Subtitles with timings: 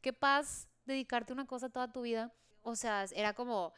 [0.00, 2.32] qué paz dedicarte a una cosa toda tu vida.
[2.62, 3.72] O sea, era como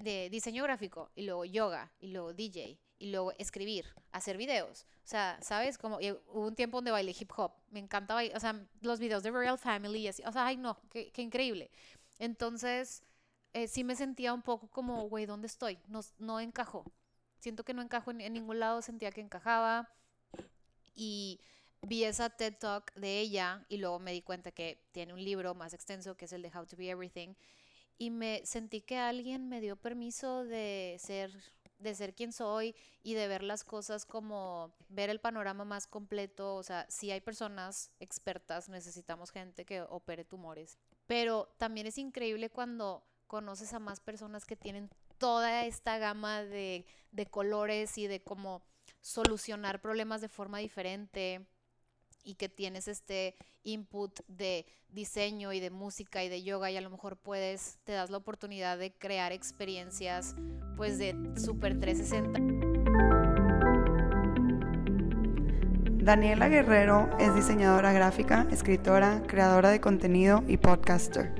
[0.00, 4.86] de diseño gráfico y luego yoga y luego DJ y luego escribir, hacer videos.
[5.04, 5.76] O sea, ¿sabes?
[5.76, 7.52] Como hubo un tiempo donde bailé hip hop.
[7.70, 10.22] Me encanta bailar, o sea, los videos de Royal Family y así.
[10.24, 11.70] O sea, ay, no, qué, increíble.
[12.20, 13.02] Entonces,
[13.54, 15.80] eh, sí me sentía un poco como, güey, ¿dónde estoy?
[15.88, 16.84] No, no encajo.
[17.40, 19.90] Siento que no encajo en, en ningún lado, sentía que encajaba.
[20.94, 21.40] Y
[21.82, 25.54] vi esa TED Talk de ella y luego me di cuenta que tiene un libro
[25.54, 27.34] más extenso que es el de How to Be Everything
[27.98, 31.32] y me sentí que alguien me dio permiso de ser
[31.78, 36.54] de ser quien soy y de ver las cosas como ver el panorama más completo,
[36.54, 42.50] o sea, si hay personas expertas, necesitamos gente que opere tumores, pero también es increíble
[42.50, 48.22] cuando conoces a más personas que tienen toda esta gama de, de colores y de
[48.22, 48.62] cómo
[49.00, 51.44] solucionar problemas de forma diferente
[52.24, 56.80] y que tienes este input de diseño y de música y de yoga y a
[56.80, 60.34] lo mejor puedes, te das la oportunidad de crear experiencias
[60.76, 62.61] pues de super 360.
[66.02, 71.30] Daniela Guerrero es diseñadora gráfica, escritora, creadora de contenido y podcaster.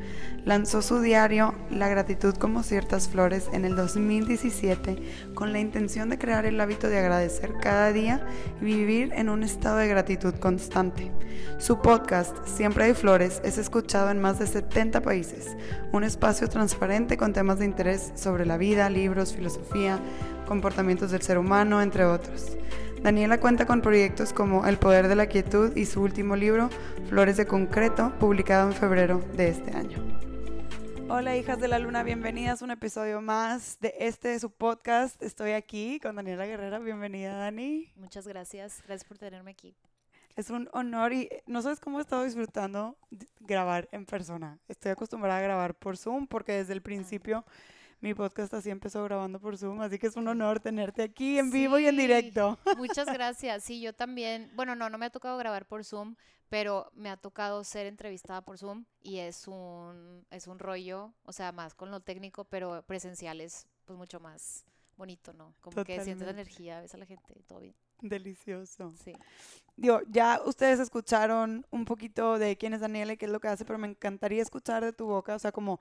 [0.45, 6.19] Lanzó su diario La gratitud como ciertas flores en el 2017 con la intención de
[6.19, 8.25] crear el hábito de agradecer cada día
[8.61, 11.11] y vivir en un estado de gratitud constante.
[11.59, 15.57] Su podcast Siempre hay flores es escuchado en más de 70 países,
[15.91, 19.99] un espacio transparente con temas de interés sobre la vida, libros, filosofía,
[20.47, 22.57] comportamientos del ser humano, entre otros.
[23.03, 26.71] Daniela cuenta con proyectos como El Poder de la Quietud y su último libro,
[27.09, 29.99] Flores de Concreto, publicado en febrero de este año.
[31.09, 35.21] Hola hijas de la luna, bienvenidas a un episodio más de este de su podcast.
[35.21, 37.93] Estoy aquí con Daniela Guerrera, bienvenida Dani.
[37.97, 39.75] Muchas gracias, gracias por tenerme aquí.
[40.37, 42.97] Es un honor y no sabes cómo he estado disfrutando
[43.41, 44.61] grabar en persona.
[44.69, 47.45] Estoy acostumbrada a grabar por Zoom porque desde el ah.
[48.03, 51.53] Mi podcast así empezó grabando por Zoom, así que es un honor tenerte aquí en
[51.53, 52.59] vivo y en directo.
[52.77, 53.63] Muchas gracias.
[53.63, 56.17] Sí, yo también, bueno, no, no me ha tocado grabar por Zoom,
[56.49, 61.33] pero me ha tocado ser entrevistada por Zoom y es un, es un rollo, o
[61.33, 65.55] sea, más con lo técnico, pero presencial es pues mucho más bonito, ¿no?
[65.61, 67.75] Como que sientes la energía, ves a la gente, todo bien.
[68.01, 68.93] Delicioso.
[69.03, 69.13] Sí.
[69.77, 73.47] Digo, ya ustedes escucharon un poquito de quién es Daniela y qué es lo que
[73.47, 75.81] hace, pero me encantaría escuchar de tu boca, o sea, como,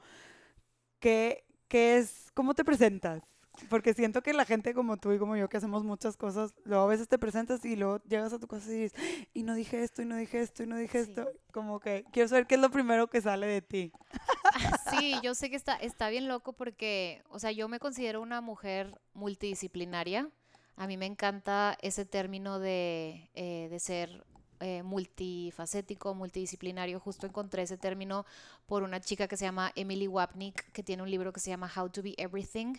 [0.99, 3.23] ¿qué, ¿qué es, cómo te presentas?
[3.69, 6.83] Porque siento que la gente como tú y como yo que hacemos muchas cosas, luego
[6.83, 8.99] a veces te presentas y luego llegas a tu casa y dices,
[9.33, 11.31] y no dije esto, y no dije esto, y no dije esto.
[11.53, 13.91] Como que quiero saber qué es lo primero que sale de ti.
[14.91, 18.41] Sí, yo sé que está, está bien loco porque, o sea, yo me considero una
[18.41, 20.29] mujer multidisciplinaria.
[20.75, 24.25] A mí me encanta ese término de, eh, de ser
[24.61, 26.99] eh, multifacético, multidisciplinario.
[26.99, 28.25] Justo encontré ese término
[28.67, 31.71] por una chica que se llama Emily Wapnick, que tiene un libro que se llama
[31.75, 32.75] How to Be Everything.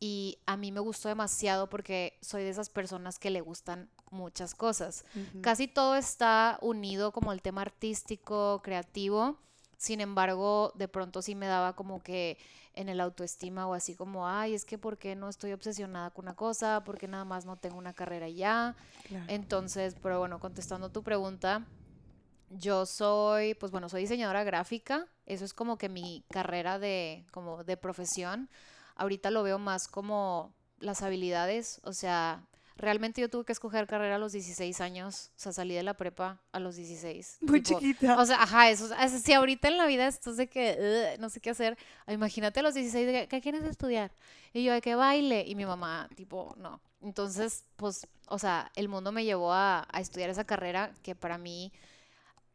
[0.00, 4.54] Y a mí me gustó demasiado porque soy de esas personas que le gustan muchas
[4.54, 5.04] cosas.
[5.40, 9.36] Casi todo está unido como el tema artístico, creativo.
[9.78, 12.36] Sin embargo, de pronto sí me daba como que
[12.74, 16.24] en el autoestima o así como, ay, es que ¿por qué no estoy obsesionada con
[16.26, 16.82] una cosa?
[16.84, 18.76] ¿Por qué nada más no tengo una carrera ya?
[19.28, 21.64] Entonces, pero bueno, contestando tu pregunta,
[22.50, 27.62] yo soy, pues bueno, soy diseñadora gráfica, eso es como que mi carrera de, como
[27.62, 28.48] de profesión.
[28.96, 32.46] Ahorita lo veo más como las habilidades, o sea,
[32.78, 35.94] Realmente yo tuve que escoger carrera a los 16 años, o sea, salí de la
[35.94, 37.38] prepa a los 16.
[37.40, 38.16] Muy chiquita.
[38.18, 38.88] O sea, ajá, eso,
[39.20, 42.62] si ahorita en la vida esto es de que no sé qué hacer, imagínate a
[42.62, 44.12] los 16, ¿qué quieres estudiar?
[44.52, 46.80] Y yo de que baile, y mi mamá, tipo, no.
[47.02, 51.36] Entonces, pues, o sea, el mundo me llevó a, a estudiar esa carrera que para
[51.36, 51.72] mí,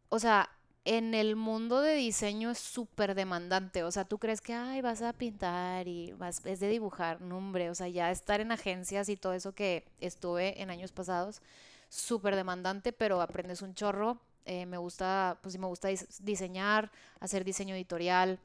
[0.08, 0.50] o sea,
[0.86, 3.84] en el mundo de diseño es súper demandante.
[3.84, 7.38] O sea, tú crees que, ay, vas a pintar y vas, es de dibujar, no,
[7.38, 7.70] hombre.
[7.70, 11.42] O sea, ya estar en agencias y todo eso que estuve en años pasados,
[11.90, 14.20] súper demandante, pero aprendes un chorro.
[14.46, 15.88] Eh, me gusta, pues sí, me gusta
[16.20, 18.40] diseñar, hacer diseño editorial.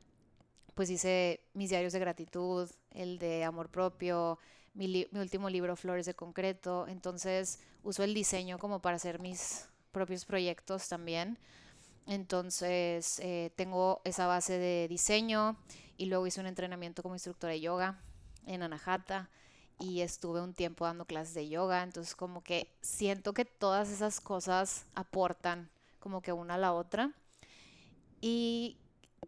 [0.74, 4.38] Pues hice mis diarios de gratitud, el de amor propio,
[4.74, 6.86] mi, mi último libro, Flores de Concreto.
[6.86, 11.36] Entonces, uso el diseño como para hacer mis propios proyectos también.
[12.08, 15.58] Entonces, eh, tengo esa base de diseño
[15.98, 18.00] y luego hice un entrenamiento como instructora de yoga
[18.46, 19.28] en Anahata
[19.78, 21.82] y estuve un tiempo dando clases de yoga.
[21.82, 25.68] Entonces, como que siento que todas esas cosas aportan
[26.00, 27.12] como que una a la otra.
[28.22, 28.78] Y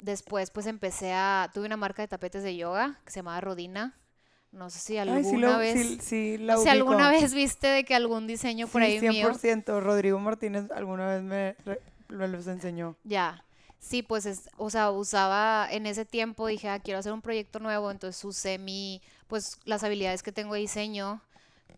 [0.00, 1.50] después, pues empecé a.
[1.52, 3.94] Tuve una marca de tapetes de yoga que se llamaba Rodina.
[4.52, 5.98] No sé si alguna vez.
[6.00, 9.80] Sí, si alguna vez viste de que algún diseño por ahí 100%, mío.
[9.80, 11.56] Rodrigo Martínez alguna vez me
[12.10, 12.96] lo los enseñó.
[13.04, 13.44] Ya.
[13.78, 17.60] Sí, pues, es, o sea, usaba en ese tiempo, dije, ah, quiero hacer un proyecto
[17.60, 21.22] nuevo, entonces usé mi, pues, las habilidades que tengo de diseño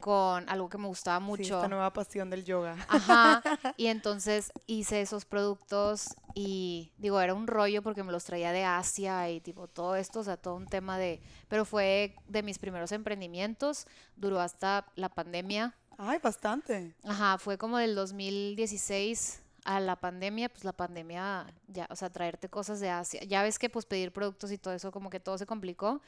[0.01, 1.43] con algo que me gustaba Sí, mucho.
[1.57, 2.75] esta nueva pasión del yoga.
[2.89, 3.41] Ajá,
[3.77, 8.65] y entonces hice esos productos y digo, era un rollo porque me los traía de
[8.65, 12.59] Asia y tipo todo esto, o sea, todo un tema de, pero fue de mis
[12.59, 13.87] primeros emprendimientos,
[14.17, 15.77] duró hasta la pandemia.
[15.99, 16.97] Ay, bastante.
[17.05, 22.49] Ajá, fue como del 2016 a la pandemia, pues la pandemia ya, o sea, traerte
[22.49, 23.23] cosas de Asia.
[23.25, 26.01] Ya ves que pues pedir productos y todo eso como que todo se complicó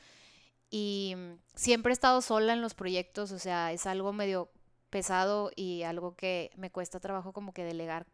[0.71, 4.51] y mm, siempre he estado sola en los proyectos, o sea, es algo medio
[4.91, 8.07] pesado y algo que me cuesta trabajo como que delegar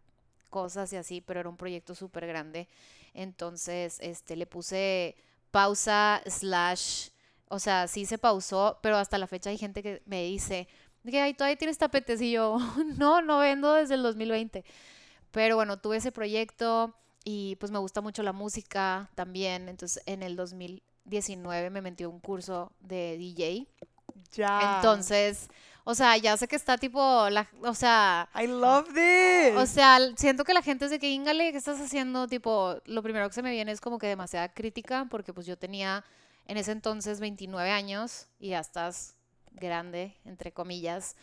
[0.50, 2.68] cosas y así, pero era un proyecto súper grande.
[3.14, 5.16] Entonces, este, le puse
[5.50, 7.10] pausa slash,
[7.48, 10.68] o sea, sí se pausó, pero hasta la fecha hay gente que me dice,
[11.08, 12.58] que, ay, todavía tienes tapetes y yo,
[12.98, 14.64] no, no vendo desde el 2020.
[15.32, 16.94] Pero bueno, tuve ese proyecto
[17.24, 19.68] y pues me gusta mucho la música también.
[19.68, 23.66] Entonces, en el 2019 me metí a un curso de DJ.
[24.32, 24.76] Ya.
[24.76, 25.48] Entonces,
[25.84, 29.56] o sea, ya sé que está tipo, la, o sea, I love this.
[29.56, 32.28] o sea, siento que la gente es de que, íngale, ¿qué estás haciendo?
[32.28, 35.56] Tipo, lo primero que se me viene es como que demasiada crítica, porque pues yo
[35.58, 36.04] tenía
[36.46, 39.14] en ese entonces 29 años y ya estás
[39.52, 41.16] grande, entre comillas,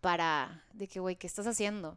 [0.00, 1.96] para, de que, güey, ¿qué estás haciendo?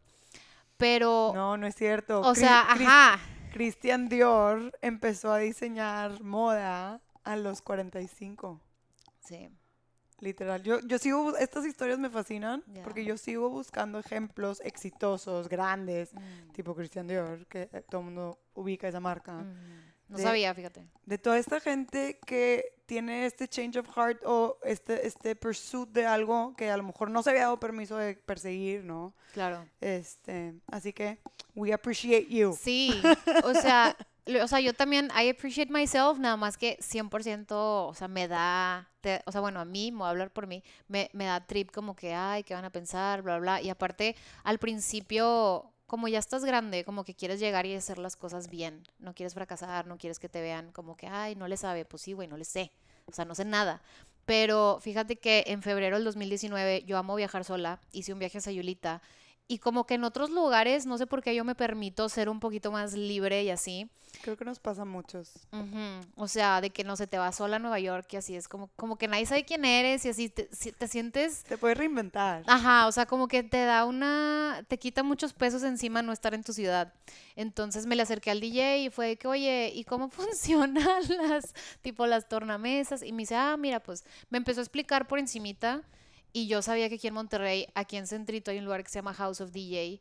[0.83, 2.19] Pero, no, no es cierto.
[2.19, 3.19] o Cri- sea, ajá,
[3.53, 8.59] Christian Dior empezó a diseñar moda a los 45.
[9.21, 9.49] sí,
[10.19, 10.61] Literal.
[10.63, 16.51] Yo, yo sigo, estas historias me fascinan porque yo sigo buscando ejemplos exitosos, grandes, mm,
[16.53, 19.33] tipo Christian Dior, que eh, todo el mundo ubica esa marca.
[19.33, 20.85] mm, no de- sabía, fíjate.
[21.05, 26.05] De toda esta gente que tiene este change of heart o este, este pursuit de
[26.05, 29.13] algo que a lo mejor no se había dado permiso de perseguir, ¿no?
[29.33, 29.65] Claro.
[29.81, 31.19] Este, así que
[31.55, 32.57] we appreciate you.
[32.59, 32.93] Sí,
[33.43, 33.95] o sea,
[34.43, 38.89] o sea, yo también, I appreciate myself, nada más que 100%, o sea, me da,
[39.01, 41.45] te- o sea, bueno, a mí, me voy a hablar por mí, me, me da
[41.45, 43.21] trip como que, ay, ¿qué van a pensar?
[43.21, 43.61] Bla, bla.
[43.61, 48.15] Y aparte, al principio, como ya estás grande, como que quieres llegar y hacer las
[48.15, 51.55] cosas bien, no quieres fracasar, no quieres que te vean como que, ay, no le
[51.55, 52.71] sabe, pues sí, güey, no le sé,
[53.05, 53.79] o sea, no sé nada.
[54.25, 58.41] Pero fíjate que en febrero del 2019 yo amo viajar sola, hice un viaje a
[58.41, 59.03] Sayulita
[59.53, 62.39] y como que en otros lugares, no sé por qué yo me permito ser un
[62.39, 63.87] poquito más libre y así.
[64.23, 65.31] Creo que nos pasa a muchos.
[65.51, 68.35] Ujú, O sea, de que no se te va sola a Nueva York y así
[68.35, 71.43] es como, como que nadie sabe quién eres y así te, te sientes...
[71.43, 72.43] Te puedes reinventar.
[72.47, 76.33] Ajá, o sea, como que te da una, te quita muchos pesos encima no estar
[76.33, 76.93] en tu ciudad.
[77.35, 81.53] Entonces me le acerqué al DJ y fue de que, oye, ¿y cómo funcionan las,
[81.83, 83.03] tipo las tornamesas?
[83.03, 85.83] Y me dice, ah, mira, pues me empezó a explicar por encimita
[86.33, 88.95] y yo sabía que aquí en Monterrey, aquí en Centrito hay un lugar que se
[88.95, 89.99] llama House of DJ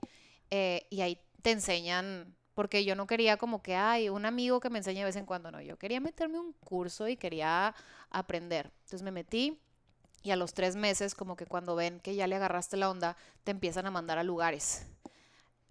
[0.50, 4.70] eh, y ahí te enseñan, porque yo no quería como que, hay un amigo que
[4.70, 7.74] me enseñe de vez en cuando, no, yo quería meterme un curso y quería
[8.10, 8.72] aprender.
[8.84, 9.58] Entonces me metí
[10.22, 13.16] y a los tres meses, como que cuando ven que ya le agarraste la onda,
[13.44, 14.86] te empiezan a mandar a lugares.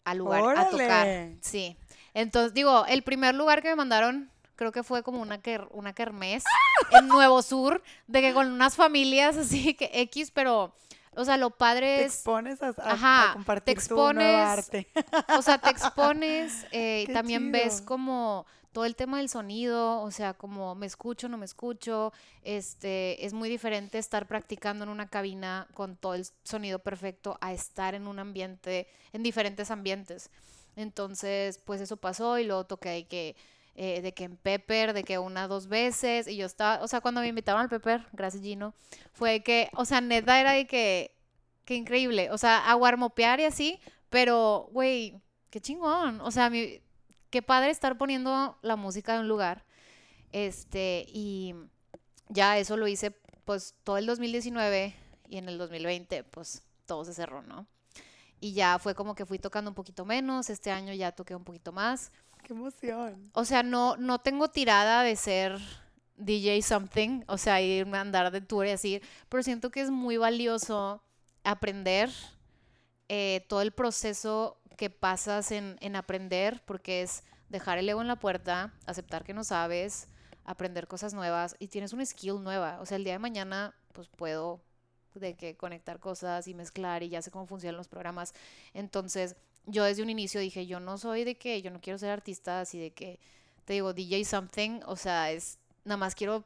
[0.04, 1.32] A lugar, a tocar.
[1.42, 1.78] Sí.
[2.14, 4.31] Entonces, digo, el primer lugar que me mandaron,
[4.62, 5.42] creo que fue como una,
[5.72, 6.44] una kermés
[6.92, 10.76] en Nuevo Sur, de que con unas familias así que X, pero,
[11.16, 14.54] o sea, lo Te padre es, expones a, a- a ajá, te compartir tu nueva
[14.54, 14.88] expones, arte.
[15.36, 20.12] o sea, te expones, eh, Qué también ves como todo el tema del sonido, o
[20.12, 22.14] sea, como me escucho, no me escucho,
[22.44, 27.52] este, es muy diferente estar practicando en una cabina con todo el sonido perfecto a
[27.52, 30.30] estar en un ambiente, en diferentes ambientes.
[30.76, 33.36] Entonces, pues eso pasó y luego toqué que,
[33.76, 37.02] eh, de que en Pepper, de que una, dos veces, y yo estaba, o sea,
[37.02, 38.74] cuando me invitaron al Pepper, gracias Gino,
[39.14, 41.16] fue que, o sea, neta era de que,
[41.66, 46.82] qué increíble, o sea, a warmopear y así, pero, güey, qué chingón, o sea, mi,
[47.30, 49.64] qué padre estar poniendo la música en un lugar,
[50.32, 51.56] este, y
[52.28, 53.12] ya eso lo hice,
[53.46, 54.96] pues, todo el 2019
[55.30, 57.68] y en el 2020, pues, todo se cerró, ¿no?
[58.42, 61.44] Y ya fue como que fui tocando un poquito menos, este año ya toqué un
[61.44, 62.12] poquito más.
[62.44, 63.32] ¡Qué emoción!
[63.34, 65.60] O sea, no, no tengo tirada de ser
[66.18, 69.90] DJ something, o sea, irme a andar de tour y así, pero siento que es
[69.90, 71.04] muy valioso
[71.44, 72.10] aprender
[73.10, 78.08] eh, todo el proceso que pasas en, en aprender, porque es dejar el ego en
[78.08, 80.08] la puerta, aceptar que no sabes,
[80.46, 82.80] aprender cosas nuevas y tienes una skill nueva.
[82.82, 84.62] O sea, el día de mañana, pues puedo
[85.14, 88.34] de que conectar cosas y mezclar y ya sé cómo funcionan los programas.
[88.74, 92.10] Entonces, yo desde un inicio dije, yo no soy de que, yo no quiero ser
[92.10, 93.20] artista, así de que,
[93.66, 96.44] te digo, DJ something, o sea, es, nada más quiero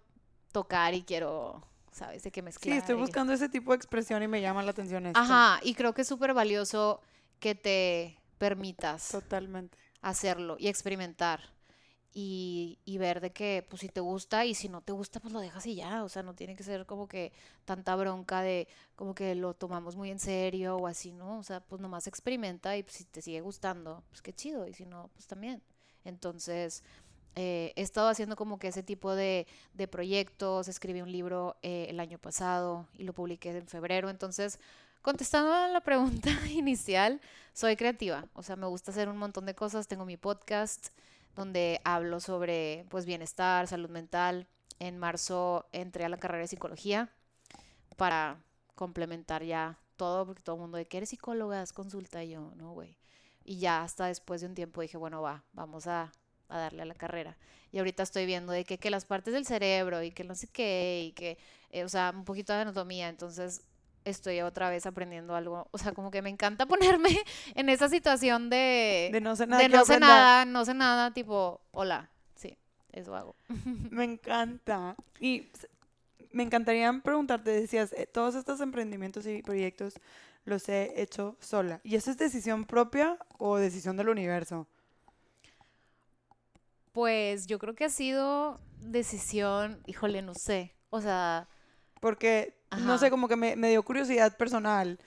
[0.52, 2.24] tocar y quiero, ¿sabes?
[2.24, 2.78] De que Sí, mezclar.
[2.78, 5.20] estoy y- buscando ese tipo de expresión y me llama la atención esto.
[5.20, 7.02] Ajá, y creo que es súper valioso
[7.40, 9.78] que te permitas Totalmente.
[10.02, 11.55] hacerlo y experimentar.
[12.18, 15.42] Y, ver de que, pues si te gusta y si no te gusta, pues lo
[15.42, 16.06] dejas y ya.
[16.06, 17.34] O sea, no tiene que ser como que
[17.66, 21.38] tanta bronca de como que lo tomamos muy en serio o así, ¿no?
[21.40, 24.66] O sea, pues nomás experimenta y pues, si te sigue gustando, pues qué chido.
[24.66, 25.62] Y si no, pues también.
[26.06, 26.84] Entonces,
[27.36, 30.70] eh, he estado haciendo como que ese tipo de, de proyectos.
[30.70, 34.10] Escribí un libro eh, el año pasado y lo publiqué en febrero.
[34.10, 34.60] Entonces,
[35.02, 37.20] contestando a la pregunta inicial,
[37.54, 38.26] soy creativa.
[38.34, 39.90] O sea, me gusta hacer un montón de cosas.
[39.90, 40.88] Tengo mi podcast
[41.36, 44.48] donde hablo sobre pues bienestar, salud mental.
[44.80, 47.10] En marzo entré a la carrera de psicología
[47.98, 48.42] para
[48.76, 52.74] complementar ya todo, porque todo el mundo de que eres psicóloga, consulta y yo, no,
[52.74, 52.98] güey.
[53.44, 56.12] Y ya hasta después de un tiempo dije, bueno, va, vamos a,
[56.50, 57.38] a, darle a la carrera.
[57.72, 60.48] Y ahorita estoy viendo de que, que las partes del cerebro y que no sé
[60.48, 61.38] qué, y que,
[61.70, 63.08] eh, o sea, un poquito de anatomía.
[63.10, 63.62] Entonces
[64.06, 65.68] estoy otra vez aprendiendo algo.
[65.72, 67.20] O sea, como que me encanta ponerme
[67.56, 69.10] en esa situación de...
[69.12, 69.62] De no sé nada.
[69.62, 72.10] De no sé nada, no sé nada, tipo, hola.
[72.36, 72.58] Sí,
[72.94, 73.36] eso hago.
[73.92, 74.96] Me encanta.
[75.20, 75.50] Y
[76.32, 80.02] me encantaría preguntarte, decías, eh, todos estos emprendimientos y proyectos
[80.44, 81.80] los he hecho sola.
[81.82, 84.68] ¿Y eso es decisión propia o decisión del universo?
[86.92, 90.76] Pues yo creo que ha sido decisión, híjole, no sé.
[90.90, 91.48] O sea...
[92.02, 95.00] Porque no sé, como que me, me, dio curiosidad personal,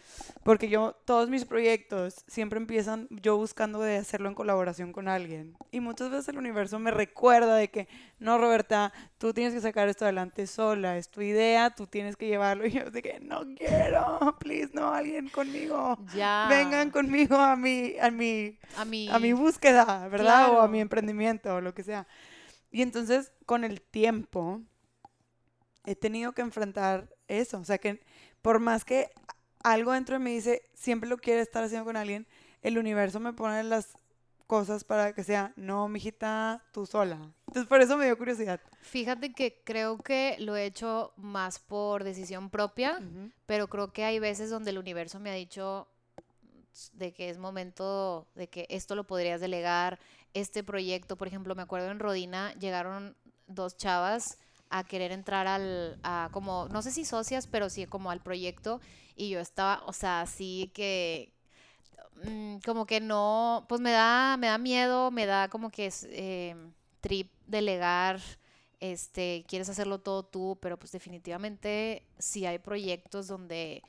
[0.42, 5.56] porque yo, todos mis proyectos siempre empiezan yo buscando de hacerlo en colaboración con alguien.
[5.70, 7.88] Y muchas veces el universo me recuerda de que,
[8.18, 12.26] no, Roberta, tú tienes que sacar esto adelante sola, es tu idea, tú tienes que
[12.26, 12.64] llevarlo.
[12.68, 15.98] Y yo de que, no quiero, please, no, alguien conmigo.
[16.14, 16.46] Ya.
[16.48, 20.46] Vengan conmigo a mi, a mi, a mi, a mi búsqueda, ¿verdad?
[20.46, 20.58] Claro.
[20.58, 22.06] O a mi emprendimiento, o lo que sea.
[22.70, 24.60] Y entonces, con el tiempo,
[25.88, 27.58] he tenido que enfrentar eso.
[27.58, 28.00] O sea, que
[28.42, 29.10] por más que
[29.62, 32.26] algo dentro de mí dice, siempre lo quiere estar haciendo con alguien,
[32.62, 33.96] el universo me pone las
[34.46, 37.18] cosas para que sea, no, mijita, tú sola.
[37.46, 38.60] Entonces, por eso me dio curiosidad.
[38.82, 43.32] Fíjate que creo que lo he hecho más por decisión propia, uh -huh.
[43.46, 45.88] pero creo que hay veces donde el universo me ha dicho
[46.92, 49.98] de que es momento de que esto lo podrías delegar,
[50.34, 53.16] este proyecto, por ejemplo, me acuerdo en Rodina llegaron
[53.46, 54.38] dos chavas
[54.70, 58.80] a querer entrar al, a como, no sé si socias, pero sí como al proyecto.
[59.16, 61.32] Y yo estaba, o sea, así que,
[62.24, 66.06] mmm, como que no, pues me da, me da miedo, me da como que es
[66.10, 66.54] eh,
[67.00, 68.20] trip delegar,
[68.80, 73.82] este, quieres hacerlo todo tú, pero pues definitivamente si hay proyectos donde,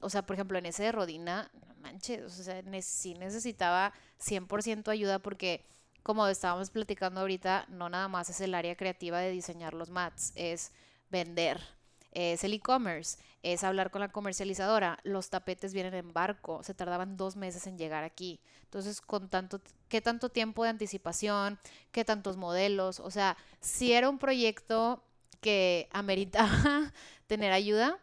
[0.00, 1.50] o sea, por ejemplo, en ese de Rodina,
[1.82, 5.64] manches, o sea, sí necesitaba 100% ayuda porque
[6.02, 10.32] como estábamos platicando ahorita, no nada más es el área creativa de diseñar los mats,
[10.34, 10.72] es
[11.10, 11.60] vender,
[12.12, 14.98] es el e-commerce, es hablar con la comercializadora.
[15.04, 18.40] Los tapetes vienen en barco, se tardaban dos meses en llegar aquí.
[18.64, 21.58] Entonces, con tanto, ¿qué tanto tiempo de anticipación?
[21.92, 23.00] ¿Qué tantos modelos?
[23.00, 25.02] O sea, si era un proyecto
[25.40, 26.92] que ameritaba
[27.26, 27.98] tener ayuda,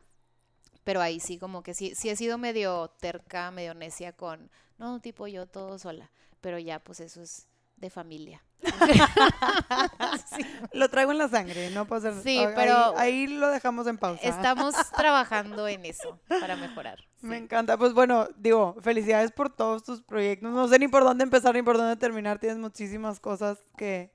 [0.83, 5.01] pero ahí sí, como que sí, sí he sido medio terca, medio necia con, no,
[5.01, 7.47] tipo yo todo sola, pero ya, pues eso es
[7.77, 8.43] de familia.
[10.35, 10.45] sí.
[10.73, 12.21] Lo traigo en la sangre, no puedo.
[12.21, 14.21] Sí, pero ahí, ahí, lo dejamos en pausa.
[14.27, 16.99] Estamos trabajando en eso para mejorar.
[17.21, 17.27] Sí.
[17.27, 17.77] Me encanta.
[17.77, 20.51] Pues bueno, digo, felicidades por todos tus proyectos.
[20.51, 22.39] No sé ni por dónde empezar ni por dónde terminar.
[22.39, 24.11] Tienes muchísimas cosas que,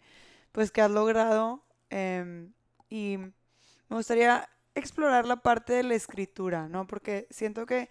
[0.51, 1.63] pues, que has logrado.
[1.91, 2.49] Eh,
[2.91, 6.87] y me gustaría explorar la parte de la escritura, ¿no?
[6.87, 7.89] Porque siento que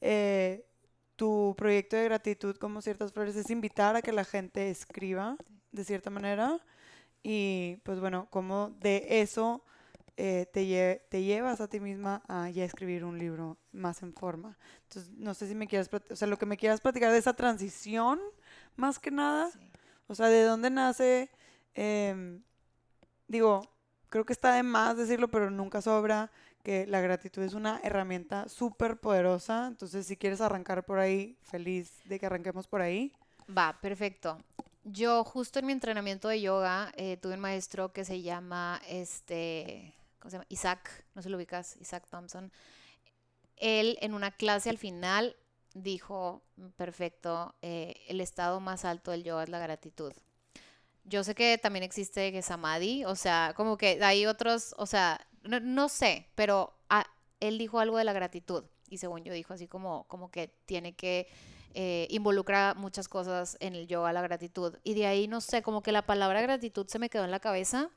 [0.00, 0.64] eh,
[1.20, 5.36] tu proyecto de gratitud como ciertas flores es invitar a que la gente escriba
[5.70, 6.64] de cierta manera
[7.22, 9.62] y pues bueno, como de eso
[10.16, 14.14] eh, te, lle te, llevas a ti misma a ya escribir un libro más en
[14.14, 14.56] forma.
[14.84, 17.34] Entonces, no sé si me quieras, o sea, lo que me quieras platicar de esa
[17.34, 18.18] transición,
[18.76, 19.58] más que nada, sí.
[20.06, 21.30] o sea, de dónde nace,
[21.74, 22.40] eh,
[23.28, 23.60] digo,
[24.08, 26.30] creo que está de más decirlo, pero nunca sobra
[26.62, 29.66] que la gratitud es una herramienta súper poderosa.
[29.68, 33.12] Entonces, si quieres arrancar por ahí, feliz de que arranquemos por ahí.
[33.56, 34.38] Va, perfecto.
[34.84, 39.94] Yo justo en mi entrenamiento de yoga eh, tuve un maestro que se llama, este,
[40.18, 40.46] ¿cómo se llama?
[40.48, 42.50] Isaac, no se lo ubicas, Isaac Thompson.
[43.56, 45.36] Él en una clase al final
[45.74, 46.42] dijo,
[46.76, 50.12] perfecto, eh, el estado más alto del yoga es la gratitud.
[51.04, 55.26] Yo sé que también existe que Samadhi, o sea, como que hay otros, o sea,
[55.42, 57.06] no, sé, pero a,
[57.40, 60.94] él dijo algo de la gratitud y según yo dijo así como, como que tiene
[60.94, 61.28] que
[61.74, 64.76] eh, involucrar muchas cosas en el yoga, la gratitud.
[64.82, 67.40] Y de ahí, no sé, como que la palabra gratitud se me quedó en la
[67.40, 67.90] cabeza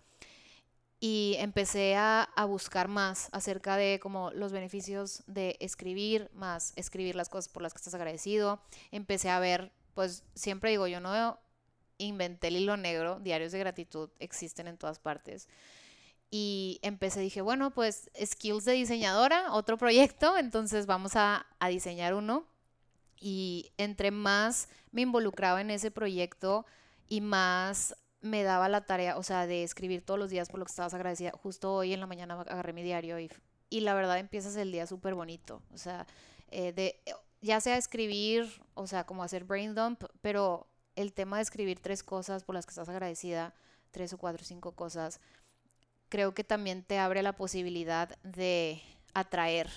[1.00, 7.15] y empecé a, a buscar más acerca de como los beneficios de escribir, más escribir
[7.15, 8.62] las cosas por las que estás agradecido.
[8.91, 11.39] Empecé a ver, pues siempre digo, yo no
[11.97, 15.47] inventé el hilo negro, diarios de gratitud existen en todas partes.
[16.36, 22.16] Y empecé, dije, bueno, pues skills de diseñadora, otro proyecto, entonces vamos a, a diseñar
[22.16, 22.48] uno.
[23.20, 26.66] Y entre más me involucraba en ese proyecto
[27.08, 30.66] y más me daba la tarea, o sea, de escribir todos los días por lo
[30.66, 31.30] que estabas agradecida.
[31.34, 33.30] Justo hoy en la mañana agarré mi diario y,
[33.70, 35.62] y la verdad empiezas el día súper bonito.
[35.72, 36.08] O sea,
[36.50, 37.00] eh, de,
[37.42, 42.02] ya sea escribir, o sea, como hacer brain dump, pero el tema de escribir tres
[42.02, 43.54] cosas por las que estás agradecida,
[43.92, 45.20] tres o cuatro o cinco cosas,
[46.13, 48.84] creo que también te abre la posibilidad de
[49.15, 49.67] atraer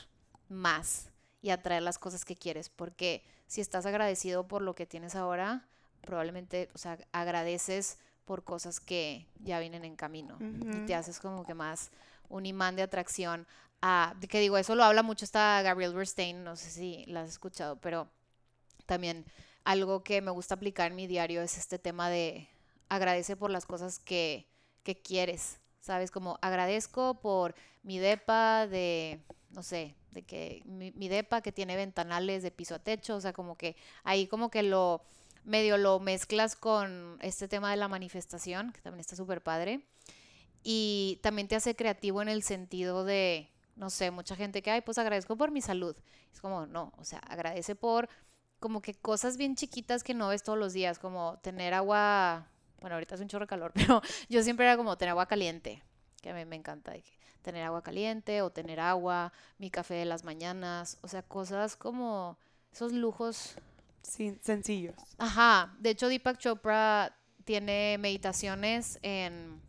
[0.51, 1.09] más
[1.41, 5.67] y atraer las cosas que quieres, porque si estás agradecido por lo que tienes ahora,
[6.03, 11.47] probablemente, o sea, agradeces por cosas que ya vienen en camino y te haces como
[11.47, 11.91] que más
[12.29, 13.47] un imán de atracción
[13.81, 17.31] a, que digo, eso lo habla mucho esta Gabrielle Bernstein, no sé si la has
[17.31, 18.11] escuchado, pero
[18.85, 19.25] también
[19.65, 22.47] algo que me gusta aplicar en mi diario es este tema de
[22.91, 24.47] agradece por las cosas que,
[24.83, 26.11] que quieres, ¿sabes?
[26.11, 32.43] Como agradezco por mi depa de, no sé, de que mi, depa que tiene ventanales
[32.43, 35.03] de piso a techo, o sea, como que ahí como que lo
[35.45, 39.87] medio lo mezclas con este tema de la manifestación, que también está súper padre.
[40.65, 44.81] Y también te hace creativo en el sentido de, no sé, mucha gente que, ay,
[44.81, 45.95] pues agradezco por mi salud.
[46.33, 48.09] Es como, no, o sea, agradece por
[48.59, 52.49] como que cosas bien chiquitas que no ves todos los días, como tener agua
[52.87, 55.83] bueno, ahorita es un chorro de calor, pero yo siempre era como tener agua caliente,
[56.23, 56.93] que a mí me encanta,
[57.43, 62.39] tener agua caliente o tener agua, mi café de las mañanas, o sea, cosas como
[62.73, 63.57] esos lujos.
[64.03, 64.95] Sí, sencillos.
[65.19, 69.61] Ajá, de hecho Deepak Chopra tiene meditaciones en,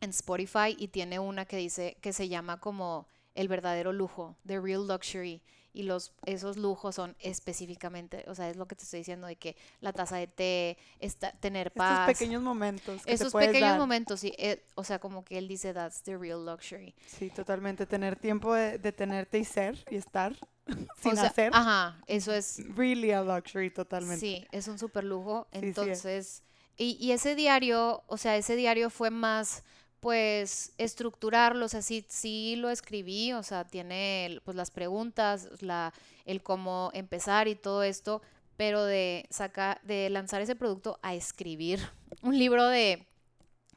[0.00, 4.60] en Spotify y tiene una que dice que se llama como el verdadero lujo, the
[4.60, 5.42] real luxury
[5.72, 9.36] y los, esos lujos son específicamente, o sea, es lo que te estoy diciendo de
[9.36, 12.08] que la taza de té, está, tener paz.
[12.08, 13.04] Esos pequeños momentos.
[13.04, 16.44] Que esos pequeños momentos, sí, eh, o sea, como que él dice, that's the real
[16.44, 16.94] luxury.
[17.06, 20.36] Sí, totalmente, tener tiempo de, de tenerte y ser y estar
[21.02, 21.50] sin hacer.
[21.54, 22.60] Ajá, eso es.
[22.76, 24.20] Really a luxury, totalmente.
[24.20, 25.48] Sí, es un super lujo.
[25.52, 26.42] Entonces,
[26.76, 29.64] y, y ese diario, o sea, ese diario fue más
[30.02, 35.94] pues estructurarlo, o sea, sí, sí lo escribí, o sea, tiene pues las preguntas, la,
[36.24, 38.20] el cómo empezar y todo esto,
[38.56, 41.78] pero de sacar, de lanzar ese producto a escribir
[42.22, 43.06] un libro de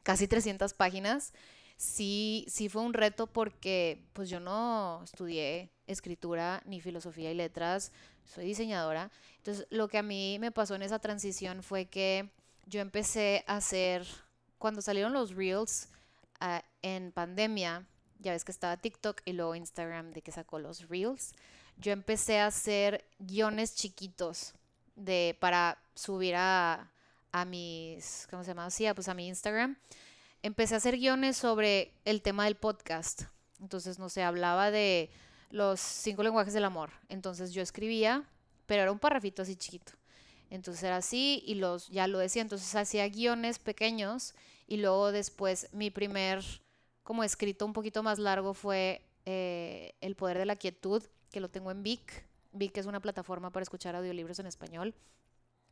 [0.02, 1.32] casi 300 páginas,
[1.76, 7.92] sí, sí fue un reto porque pues yo no estudié escritura ni filosofía y letras,
[8.24, 12.30] soy diseñadora, entonces lo que a mí me pasó en esa transición fue que
[12.64, 14.04] yo empecé a hacer,
[14.58, 15.88] cuando salieron los reels,
[16.82, 17.86] en pandemia,
[18.18, 21.34] ya ves que estaba TikTok y luego Instagram de que sacó los Reels,
[21.78, 24.54] yo empecé a hacer guiones chiquitos
[24.94, 26.90] de, para subir a,
[27.32, 28.70] a mis, ¿cómo se llama?
[28.70, 29.76] Sí, pues a mi Instagram.
[30.42, 33.22] Empecé a hacer guiones sobre el tema del podcast.
[33.60, 35.10] Entonces, no sé, hablaba de
[35.50, 36.90] los cinco lenguajes del amor.
[37.08, 38.24] Entonces yo escribía,
[38.66, 39.92] pero era un parrafito así chiquito.
[40.50, 42.42] Entonces era así y los ya lo decía.
[42.42, 44.34] Entonces hacía guiones pequeños
[44.66, 46.42] y luego después mi primer
[47.02, 51.48] como escrito un poquito más largo fue eh, El poder de la quietud, que lo
[51.48, 52.24] tengo en Vic.
[52.52, 54.94] Vic es una plataforma para escuchar audiolibros en español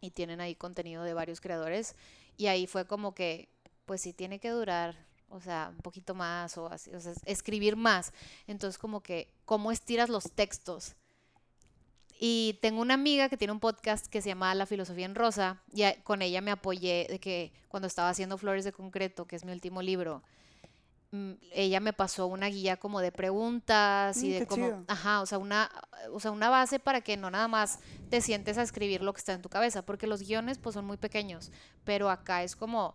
[0.00, 1.96] y tienen ahí contenido de varios creadores.
[2.36, 3.48] Y ahí fue como que,
[3.84, 4.96] pues sí tiene que durar,
[5.28, 8.12] o sea, un poquito más o así, o sea, escribir más.
[8.46, 10.94] Entonces como que, ¿cómo estiras los textos?
[12.18, 15.60] Y tengo una amiga que tiene un podcast que se llama La Filosofía en Rosa
[15.72, 19.44] y con ella me apoyé de que cuando estaba haciendo Flores de Concreto, que es
[19.44, 20.22] mi último libro,
[21.10, 25.26] mm, ella me pasó una guía como de preguntas y mm, de cómo, ajá, o
[25.26, 25.70] sea, una,
[26.12, 29.18] o sea, una base para que no nada más te sientes a escribir lo que
[29.18, 31.50] está en tu cabeza, porque los guiones pues son muy pequeños,
[31.82, 32.94] pero acá es como,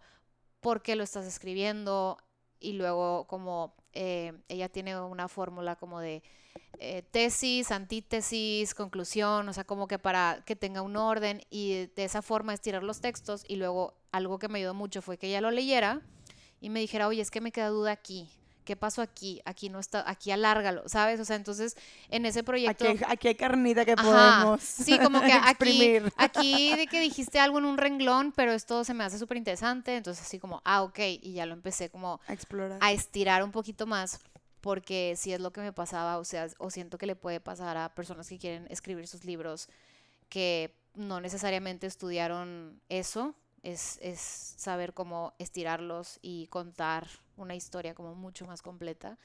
[0.62, 2.18] ¿por qué lo estás escribiendo?
[2.62, 6.24] Y luego como eh, ella tiene una fórmula como de
[6.78, 12.04] eh, tesis, antítesis, conclusión, o sea, como que para que tenga un orden y de
[12.04, 15.42] esa forma estirar los textos y luego algo que me ayudó mucho fue que ella
[15.42, 16.02] lo leyera
[16.62, 18.30] y me dijera, oye, es que me queda duda aquí.
[18.64, 19.42] ¿Qué pasó aquí?
[19.46, 21.20] Aquí no está, aquí alárgalo, ¿sabes?
[21.20, 21.76] O sea, entonces
[22.10, 22.86] en ese proyecto.
[23.08, 24.62] Aquí, hay carnita que podemos.
[24.62, 28.94] Sí, como que aquí, aquí de que dijiste algo en un renglón, pero esto se
[28.94, 29.98] me hace súper interesante.
[29.98, 31.00] Entonces, así como, ah, ok.
[31.00, 32.78] Y ya lo empecé como a explorar.
[32.80, 34.20] A estirar un poquito más
[34.62, 37.78] porque si es lo que me pasaba, o sea, o siento que le puede pasar
[37.78, 39.70] a personas que quieren escribir sus libros
[40.30, 48.16] que no necesariamente estudiaron eso, es, es saber cómo estirarlos y contar una historia como
[48.16, 49.18] mucho más completa.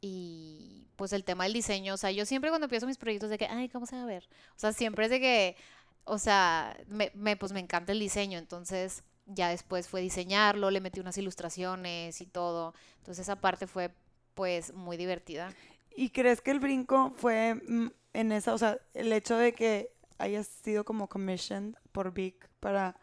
[0.00, 3.38] Y pues el tema del diseño, o sea, yo siempre cuando empiezo mis proyectos de
[3.38, 4.28] que, ay, ¿cómo se va a ver?
[4.56, 5.56] O sea, siempre es de que,
[6.04, 10.80] o sea, me, me, pues me encanta el diseño, entonces ya después fue diseñarlo, le
[10.80, 12.74] metí unas ilustraciones y todo.
[12.98, 13.92] Entonces esa parte fue
[14.38, 15.52] pues muy divertida.
[15.96, 19.90] ¿Y crees que el brinco fue mm, en esa, o sea, el hecho de que
[20.16, 22.94] hayas sido como commissioned por Vic para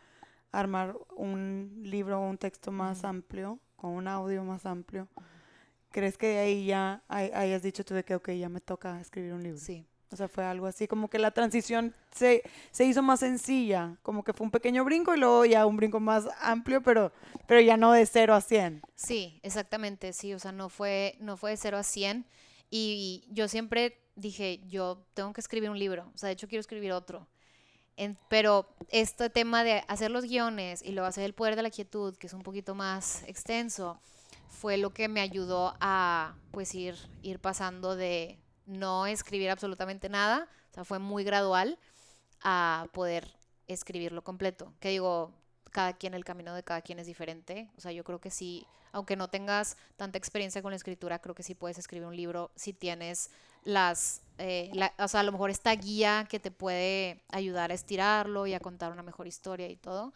[0.53, 5.09] armar un libro o un texto más amplio o un audio más amplio?
[5.91, 9.43] ¿Crees que ahí ya hayas dicho tú de que, ok, ya me toca escribir un
[9.43, 9.59] libro?
[9.59, 9.85] Sí.
[10.11, 14.23] O sea, fue algo así, como que la transición se, se hizo más sencilla, como
[14.23, 17.11] que fue un pequeño brinco y luego ya un brinco más amplio, pero,
[17.47, 18.81] pero ya no de 0 a 100.
[18.95, 22.25] Sí, exactamente, sí, o sea, no fue, no fue de 0 a 100
[22.69, 26.61] y yo siempre dije, yo tengo que escribir un libro, o sea, de hecho quiero
[26.61, 27.27] escribir otro.
[28.29, 32.15] pero este tema de hacer los guiones y luego hacer el poder de la quietud,
[32.15, 33.99] que es un poquito más extenso,
[34.49, 40.47] fue lo que me ayudó a pues ir, ir pasando de no escribir absolutamente nada,
[40.71, 41.77] o sea, fue muy gradual
[42.41, 43.31] a poder
[43.67, 44.73] escribirlo completo.
[44.79, 45.31] Que digo,
[45.71, 47.69] cada quien, el camino de cada quien es diferente.
[47.77, 51.35] O sea, yo creo que sí, aunque no tengas tanta experiencia con la escritura, creo
[51.35, 53.29] que sí puedes escribir un libro si tienes
[53.63, 58.47] las, eh, o sea, a lo mejor esta guía que te puede ayudar a estirarlo
[58.47, 60.13] y a contar una mejor historia y todo.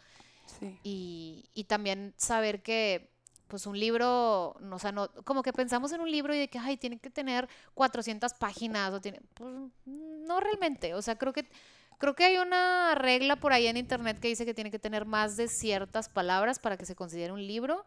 [0.58, 0.78] Sí.
[0.82, 3.10] Y, y también saber que
[3.50, 6.48] pues un libro, no, o sea, no, como que pensamos en un libro y de
[6.48, 9.52] que, ay, tiene que tener 400 páginas, o tiene, pues
[9.84, 11.50] no realmente, o sea, creo que,
[11.98, 15.04] creo que hay una regla por ahí en internet que dice que tiene que tener
[15.04, 17.84] más de ciertas palabras para que se considere un libro,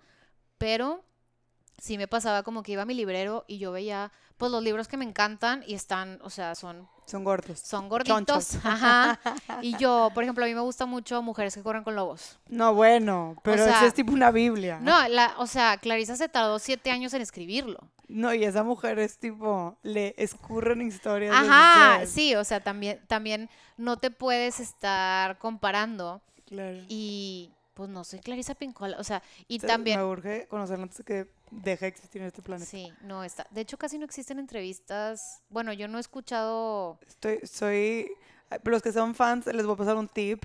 [0.57, 1.03] pero
[1.79, 4.87] sí me pasaba como que iba a mi librero y yo veía, pues los libros
[4.87, 7.59] que me encantan y están, o sea, son son gordos.
[7.59, 8.55] Son gorditos.
[8.63, 9.19] Ajá.
[9.61, 12.39] Y yo, por ejemplo, a mí me gusta mucho Mujeres que corren con lobos.
[12.47, 14.79] No, bueno, pero eso es tipo una Biblia.
[14.81, 17.79] No, la, o sea, Clarisa se tardó siete años en escribirlo.
[18.07, 21.35] No, y esa mujer es tipo, le escurren historias.
[21.35, 26.21] Ajá, sí, o sea, también, también no te puedes estar comparando.
[26.45, 26.79] Claro.
[26.89, 29.99] Y pues no soy Clarisa Pincola, o sea, y también...
[29.99, 31.27] Me urge conocerla antes de que
[31.61, 32.69] deje de existir en este planeta.
[32.69, 33.45] Sí, no está.
[33.51, 35.41] De hecho, casi no existen entrevistas.
[35.49, 36.99] Bueno, yo no he escuchado...
[37.07, 38.11] Estoy, soy...
[38.63, 40.43] Los que son fans, les voy a pasar un tip.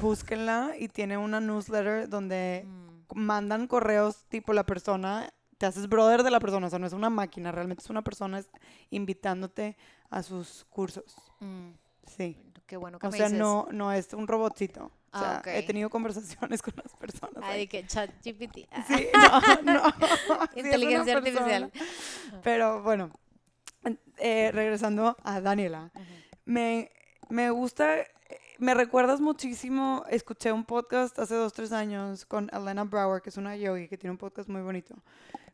[0.00, 3.18] Búsquenla y tiene una newsletter donde mm.
[3.18, 6.92] mandan correos tipo la persona te haces brother de la persona, o sea, no es
[6.92, 8.42] una máquina, realmente es una persona
[8.90, 9.76] invitándote
[10.08, 11.16] a sus cursos.
[11.40, 11.70] Mm.
[12.06, 12.40] Sí.
[12.64, 14.92] Qué bueno que o sea, no no es un robotcito.
[15.12, 17.42] O sea, ah, he tenido conversaciones con las personas.
[17.42, 18.68] Ah, de que chat GPT.
[18.86, 19.08] Sí,
[19.64, 19.82] no, no.
[20.56, 21.72] Inteligencia artificial.
[22.42, 23.10] Pero bueno,
[24.18, 25.90] eh, regresando a Daniela,
[26.44, 26.90] me,
[27.30, 27.96] me gusta,
[28.58, 33.36] me recuerdas muchísimo, escuché un podcast hace dos, tres años con Elena Brower, que es
[33.38, 34.94] una yogi, que tiene un podcast muy bonito,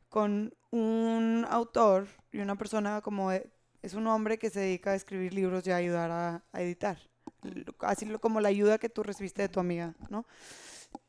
[0.08, 5.32] con un autor y una persona como, es un hombre que se dedica a escribir
[5.32, 6.98] libros y a ayudar a editar
[7.80, 10.26] así como la ayuda que tú recibiste de tu amiga, ¿no?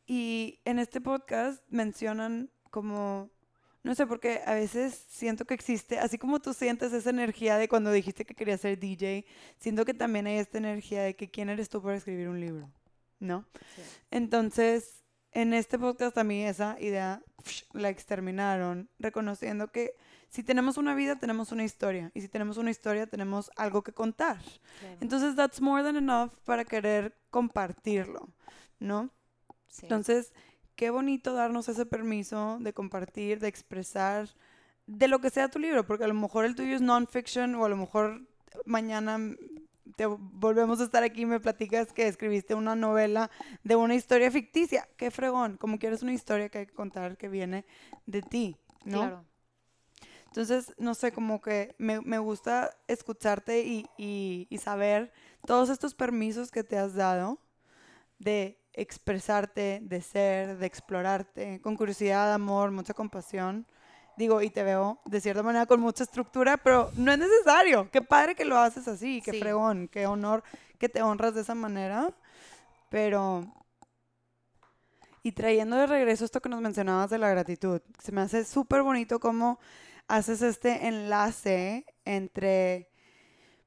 [0.06, 3.30] Y en este podcast mencionan como,
[3.84, 7.68] no sé, porque a veces siento que existe, así como tú sientes esa energía de
[7.68, 9.26] cuando dijiste que querías ser DJ,
[9.58, 12.70] siento que también hay esta energía de que quién eres tú para escribir un libro,
[13.20, 13.46] ¿no?
[14.12, 17.22] Entonces, en este podcast a mí esa idea
[17.74, 19.96] la exterminaron, reconociendo que
[20.30, 22.12] si tenemos una vida, tenemos una historia.
[22.14, 24.40] Y si tenemos una historia, tenemos algo que contar.
[25.02, 28.30] Entonces, that's more than enough para querer compartirlo,
[28.80, 29.10] ¿no?
[29.82, 30.34] Entonces,
[30.76, 34.30] qué bonito darnos ese permiso de compartir, de expresar,
[34.88, 37.66] de lo que sea tu libro, porque a lo mejor el tuyo es non-fiction o
[37.66, 38.22] a lo mejor
[38.66, 39.18] mañana
[39.96, 43.30] te volvemos a estar aquí y me platicas que escribiste una novela
[43.64, 44.88] de una historia ficticia.
[44.98, 47.66] Qué fregón, como quieres una historia que hay que contar que viene
[48.06, 49.00] de ti, ¿no?
[49.00, 49.26] Claro.
[50.36, 55.14] Entonces, no sé, como que me, me gusta escucharte y, y, y, saber
[55.46, 57.40] todos estos permisos que te has dado
[58.20, 63.66] de expresarte, de ser, de explorarte, con curiosidad, amor, mucha compasión.
[64.18, 67.90] Digo, y te veo de cierta manera con mucha estructura, pero no es necesario.
[67.90, 70.44] Qué padre que lo haces así, qué fregón, qué honor
[70.78, 72.14] que te honras de esa manera.
[72.90, 73.48] Pero
[75.24, 78.84] y trayendo de regreso esto que nos mencionabas de la gratitud, se me hace súper
[78.84, 79.60] bonito como
[80.08, 82.90] haces este enlace entre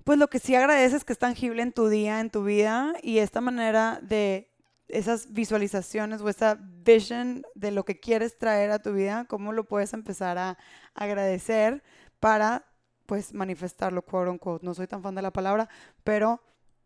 [0.04, 3.18] pues lo que sí agradeces que es tangible en tu día, en tu vida, y
[3.18, 4.50] esta manera de
[4.88, 9.64] esas visualizaciones o esa vision de lo que quieres traer a tu vida, cómo lo
[9.64, 10.56] puedes empezar a
[10.94, 11.82] agradecer
[12.20, 12.64] para
[13.04, 14.64] pues manifestarlo, quote unquote.
[14.64, 15.68] No soy tan fan de la palabra,
[16.04, 16.42] pero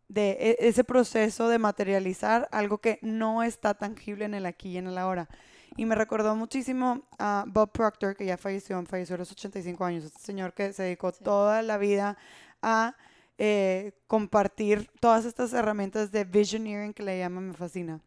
[0.09, 4.77] de e, ese proceso de materializar algo que no está tangible en el aquí y
[4.77, 5.29] en el ahora.
[5.75, 10.03] Y me recordó muchísimo a Bob Proctor, que ya falleció, falleció a los 85 años,
[10.03, 12.17] este señor que se dedicó toda la vida
[12.61, 12.95] a
[13.39, 18.01] eh, compartir todas estas herramientas de visioneering que le llaman, me fascina.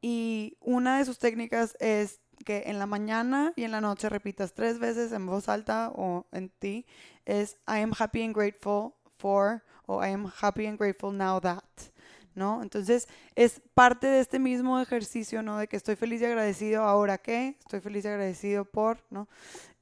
[0.00, 4.52] Y una de sus técnicas es que en la mañana y en la noche repitas
[4.52, 6.86] tres veces en voz alta o en ti,
[7.24, 11.91] es I am happy and grateful for o I am happy and grateful now that.
[12.34, 12.62] ¿No?
[12.62, 15.58] Entonces es parte de este mismo ejercicio, ¿no?
[15.58, 19.28] De que estoy feliz y agradecido ahora que, estoy feliz y agradecido por, ¿no?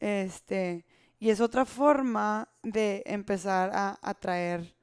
[0.00, 0.84] Este,
[1.20, 4.74] y es otra forma de empezar a atraer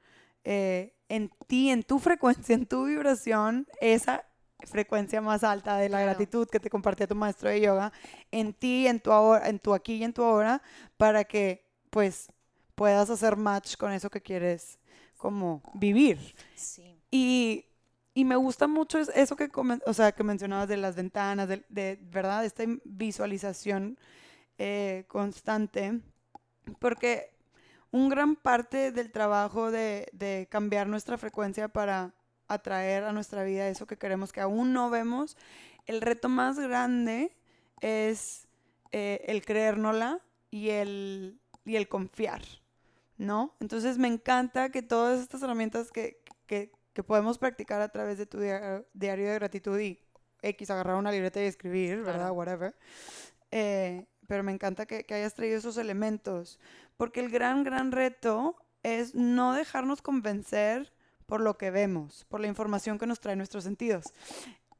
[0.44, 4.24] eh, en ti, en tu frecuencia, en tu vibración, esa
[4.64, 7.92] frecuencia más alta de la gratitud que te compartía tu maestro de yoga,
[8.30, 10.62] en ti, en tu, ahora, en tu aquí y en tu ahora,
[10.96, 12.30] para que pues
[12.74, 14.78] puedas hacer match con eso que quieres
[15.16, 16.34] como vivir.
[16.54, 16.97] Sí.
[17.10, 17.66] Y,
[18.14, 19.50] y me gusta mucho eso que,
[19.86, 22.44] o sea, que mencionabas de las ventanas, de, de ¿verdad?
[22.44, 23.98] Esta visualización
[24.58, 26.00] eh, constante,
[26.78, 27.30] porque
[27.90, 32.14] un gran parte del trabajo de, de cambiar nuestra frecuencia para
[32.48, 35.36] atraer a nuestra vida eso que queremos que aún no vemos,
[35.86, 37.36] el reto más grande
[37.80, 38.48] es
[38.92, 42.42] eh, el creérnosla y el, y el confiar,
[43.16, 43.54] ¿no?
[43.60, 48.26] Entonces me encanta que todas estas herramientas que, que, que podemos practicar a través de
[48.26, 50.00] tu diario de gratitud y
[50.42, 52.32] X, agarrar una libreta y escribir, ¿verdad?
[52.32, 52.74] Whatever.
[53.52, 56.58] Eh, pero me encanta que, que hayas traído esos elementos,
[56.96, 60.92] porque el gran, gran reto es no dejarnos convencer
[61.26, 64.06] por lo que vemos, por la información que nos trae nuestros sentidos.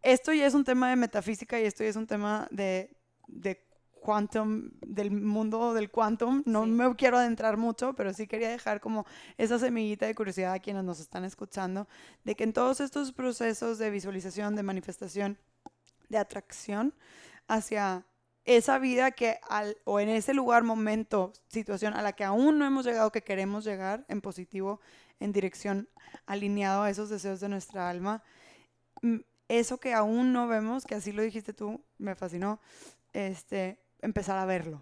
[0.02, 2.96] Esto ya es un tema de metafísica y esto ya es un tema de,
[3.28, 3.64] de
[3.98, 6.42] quantum, del mundo del quantum.
[6.46, 9.06] No me quiero adentrar mucho, pero sí quería dejar como
[9.36, 11.88] esa semillita de curiosidad a quienes nos están escuchando,
[12.24, 15.38] de que en todos estos procesos de visualización, de manifestación,
[16.08, 16.94] de atracción
[17.46, 18.04] hacia
[18.44, 22.64] esa vida que al, o en ese lugar, momento, situación a la que aún no
[22.64, 24.80] hemos llegado, que queremos llegar en positivo,
[25.20, 25.88] en dirección
[26.24, 28.22] alineado a esos deseos de nuestra alma.
[29.02, 32.60] Mm, eso que aún no vemos, que así lo dijiste tú, me fascinó,
[33.12, 34.80] este, empezar a verlo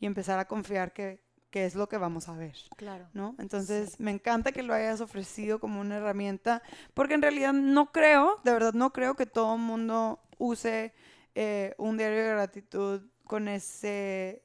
[0.00, 1.20] y empezar a confiar que,
[1.50, 2.56] que es lo que vamos a ver.
[2.76, 3.08] Claro.
[3.12, 3.34] ¿no?
[3.38, 6.62] Entonces, me encanta que lo hayas ofrecido como una herramienta,
[6.94, 10.92] porque en realidad no creo, de verdad no creo que todo el mundo use
[11.34, 14.42] eh, un diario de gratitud con ese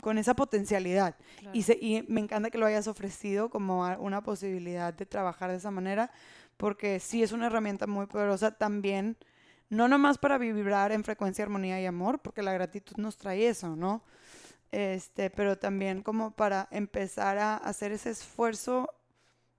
[0.00, 1.16] con esa potencialidad.
[1.52, 6.10] Y, me encanta que lo hayas ofrecido como una posibilidad de trabajar de esa manera,
[6.56, 9.16] porque sí es una herramienta muy poderosa también,
[9.70, 13.76] no nomás para vibrar en frecuencia, armonía y amor, porque la gratitud nos trae eso,
[13.76, 14.02] ¿no?
[14.70, 18.90] Este, pero también como para empezar a hacer ese esfuerzo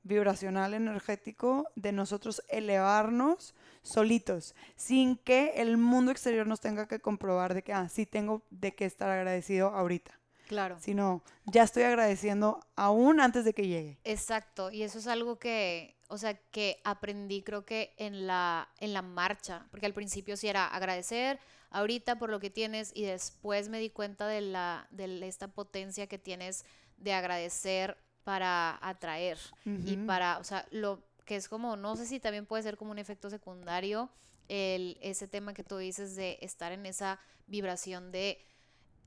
[0.04, 7.54] vibracional energético de nosotros elevarnos solitos, sin que el mundo exterior nos tenga que comprobar
[7.54, 10.20] de que, ah, sí tengo de qué estar agradecido ahorita.
[10.48, 10.78] Claro.
[10.80, 14.00] Sino ya estoy agradeciendo aún antes de que llegue.
[14.04, 18.94] Exacto, y eso es algo que, o sea, que aprendí creo que en la, en
[18.94, 23.70] la marcha, porque al principio sí era agradecer ahorita por lo que tienes y después
[23.70, 26.66] me di cuenta de, la, de esta potencia que tienes
[26.98, 32.20] de agradecer para atraer y para, o sea, lo que es como, no sé si
[32.20, 34.10] también puede ser como un efecto secundario,
[34.48, 38.44] el, ese tema que tú dices de estar en esa vibración de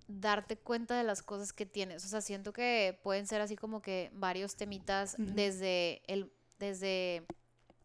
[0.07, 2.05] darte cuenta de las cosas que tienes.
[2.05, 7.27] O sea, siento que pueden ser así como que varios temitas desde el desde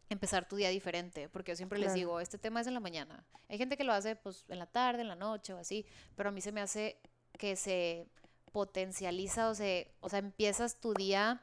[0.08, 3.26] empezar tu día diferente, porque yo siempre les digo, este tema es en la mañana.
[3.48, 6.28] Hay gente que lo hace pues en la tarde, en la noche o así, pero
[6.28, 6.98] a mí se me hace
[7.36, 8.06] que se
[8.52, 11.42] potencializa o, se, o sea, empiezas tu día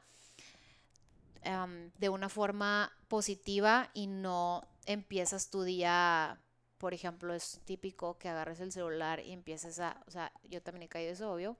[1.98, 6.40] de una forma positiva y no empiezas tu día
[6.78, 10.82] por ejemplo, es típico que agarres el celular y empieces a, o sea, yo también
[10.82, 11.56] he caído eso, obvio,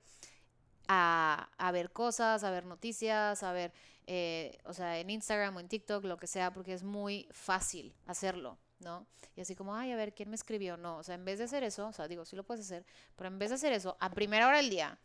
[0.87, 3.73] a, a ver cosas, a ver noticias, a ver,
[4.07, 7.93] eh, o sea, en Instagram o en TikTok, lo que sea, porque es muy fácil
[8.05, 9.05] hacerlo, ¿no?
[9.35, 10.77] Y así como, ay, a ver, ¿quién me escribió?
[10.77, 12.85] No, o sea, en vez de hacer eso, o sea, digo, sí lo puedes hacer,
[13.15, 14.97] pero en vez de hacer eso, a primera hora del día,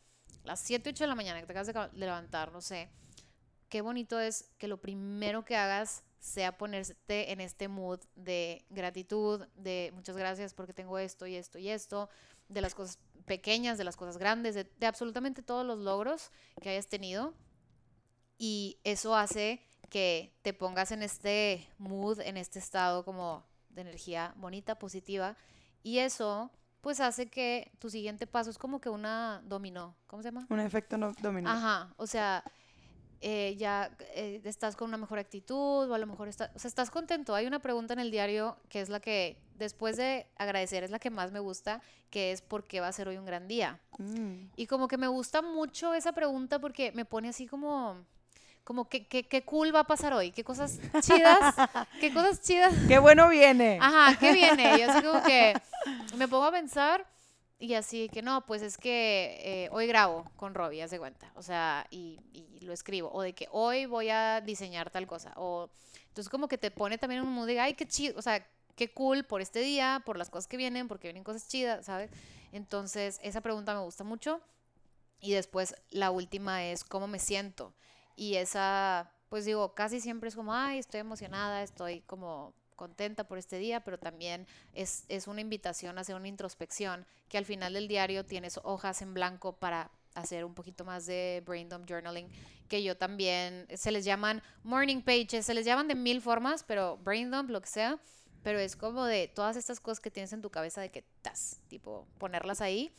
[0.45, 2.89] las 7, 8 de la mañana que te acabas de levantar, no sé,
[3.69, 9.45] qué bonito es que lo primero que hagas sea ponerte en este mood de gratitud,
[9.57, 12.09] de muchas gracias porque tengo esto y esto y esto,
[12.49, 16.87] de las cosas pequeñas, de las cosas grandes, de, absolutamente todos los logros que hayas
[16.87, 17.35] tenido.
[18.45, 24.35] Y eso hace que te pongas en este mood, en este estado como de energía
[24.37, 25.37] bonita, positiva.
[25.85, 26.51] Y eso
[26.81, 29.95] pues hace que tu siguiente paso es como que una dominó.
[30.09, 30.49] ¿Cómo se llama?
[30.51, 31.49] Un efecto no dominó.
[31.49, 32.43] Ajá, o sea,
[33.21, 36.69] eh, ya eh, estás con una mejor actitud o a lo mejor estás, o sea,
[36.69, 37.37] estás contento.
[37.37, 40.99] Hay una pregunta en el diario que es la que, después de agradecer, es la
[40.99, 43.81] que más me gusta, que es ¿por qué va a ser hoy un gran día?
[43.99, 44.47] Mm.
[44.57, 48.05] Y como que me gusta mucho esa pregunta porque me pone así como,
[48.65, 51.55] como que, que, qué cool va a pasar hoy, qué cosas chidas,
[52.01, 52.75] qué cosas chidas.
[52.89, 53.79] Qué bueno viene.
[53.81, 54.79] Ajá, ¿qué viene?
[54.79, 55.55] Yo así como que
[56.17, 57.07] me pongo a pensar
[57.59, 61.33] y así que no, pues es que eh, hoy grabo con Robbie, haz de cuenta,
[61.37, 65.33] o sea, y, y, lo escribo, o de que hoy voy a diseñar tal cosa,
[65.37, 65.69] o
[66.07, 68.47] entonces como que te pone también en un mood de, ay, qué chido, o sea,
[68.77, 72.11] qué cool por este día, por las cosas que vienen, porque vienen cosas chidas, ¿sabes?
[72.53, 74.41] Entonces, esa pregunta me gusta mucho.
[75.21, 77.75] Y después la última es cómo me siento.
[78.17, 83.39] Y esa, pues digo, casi siempre es como, ay, estoy emocionada, estoy como contenta por
[83.39, 87.75] este día, pero también es, es una invitación a hacer una introspección, que al final
[87.75, 92.29] del diario tienes hojas en blanco para hacer un poquito más de brain dump journaling,
[92.69, 96.99] que yo también, se les llaman morning pages, se les llaman de mil formas, pero
[96.99, 97.99] brain dump, lo que sea,
[98.43, 101.61] pero es como de todas estas cosas que tienes en tu cabeza de que estás,
[101.69, 102.93] tipo, ponerlas ahí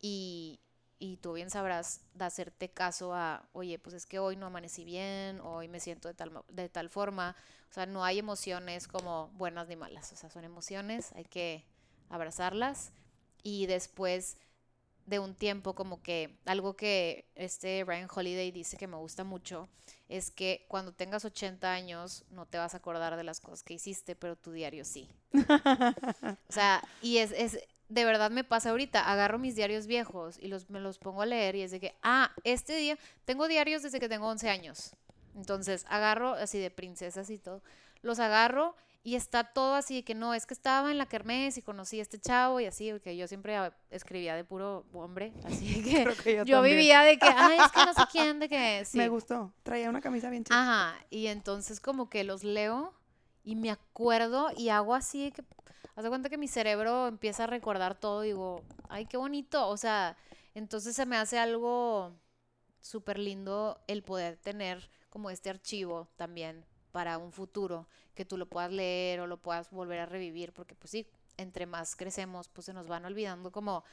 [0.00, 0.60] y,
[1.00, 4.84] y tú bien sabrás de hacerte caso a, oye, pues es que hoy no amanecí
[4.84, 7.34] bien, hoy me siento de tal, de tal forma.
[7.70, 11.64] O sea, no hay emociones como buenas ni malas, o sea, son emociones, hay que
[12.10, 12.92] abrazarlas
[13.42, 14.36] y después
[15.06, 19.68] de un tiempo como que algo que este Ryan Holiday dice que me gusta mucho
[20.08, 23.74] es que cuando tengas 80 años no te vas a acordar de las cosas que
[23.74, 25.08] hiciste, pero tu diario sí.
[25.32, 27.58] o sea, y es, es,
[27.90, 31.26] de verdad me pasa ahorita, agarro mis diarios viejos y los, me los pongo a
[31.26, 34.94] leer y es de que, ah, este día, tengo diarios desde que tengo 11 años.
[35.34, 37.62] Entonces, agarro así de princesas y todo,
[38.02, 41.58] los agarro y está todo así de que no, es que estaba en la kermés
[41.58, 43.56] y conocí a este chavo y así, porque yo siempre
[43.90, 48.02] escribía de puro hombre, así que, yo, vivía de que, ay, es que no sé
[48.12, 50.60] quién, de que Me gustó, traía una camisa bien chida.
[50.60, 52.94] Ajá, y entonces como que los leo
[53.42, 55.44] y me acuerdo y hago así de que,
[56.00, 59.68] haz de cuenta que mi cerebro empieza a recordar todo y digo, ay, qué bonito,
[59.68, 60.16] o sea,
[60.54, 62.16] entonces se me hace algo
[62.80, 68.48] súper lindo el poder tener como este archivo también para un futuro, que tú lo
[68.48, 72.64] puedas leer o lo puedas volver a revivir, porque pues sí, entre más crecemos, pues
[72.64, 73.84] se nos van olvidando como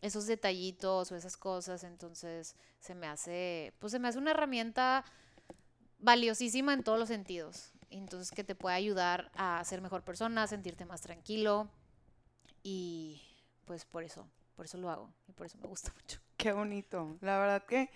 [0.00, 5.04] esos detallitos o esas cosas, entonces se me hace, pues se me hace una herramienta
[6.00, 10.84] valiosísima en todos los sentidos, entonces que te puede ayudar a ser mejor persona, sentirte
[10.84, 11.68] más tranquilo
[12.62, 13.22] y
[13.64, 16.20] pues por eso, por eso lo hago y por eso me gusta mucho.
[16.36, 17.90] Qué bonito, la verdad que,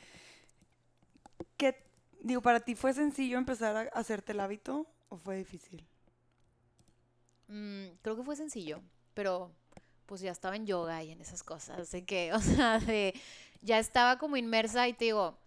[1.56, 1.86] que
[2.26, 5.86] Digo, ¿para ti fue sencillo empezar a hacerte el hábito o fue difícil?
[7.46, 8.82] Mm, creo que fue sencillo,
[9.14, 9.52] pero
[10.06, 13.14] pues ya estaba en yoga y en esas cosas, así que, o sea, de,
[13.62, 15.38] ya estaba como inmersa y te digo,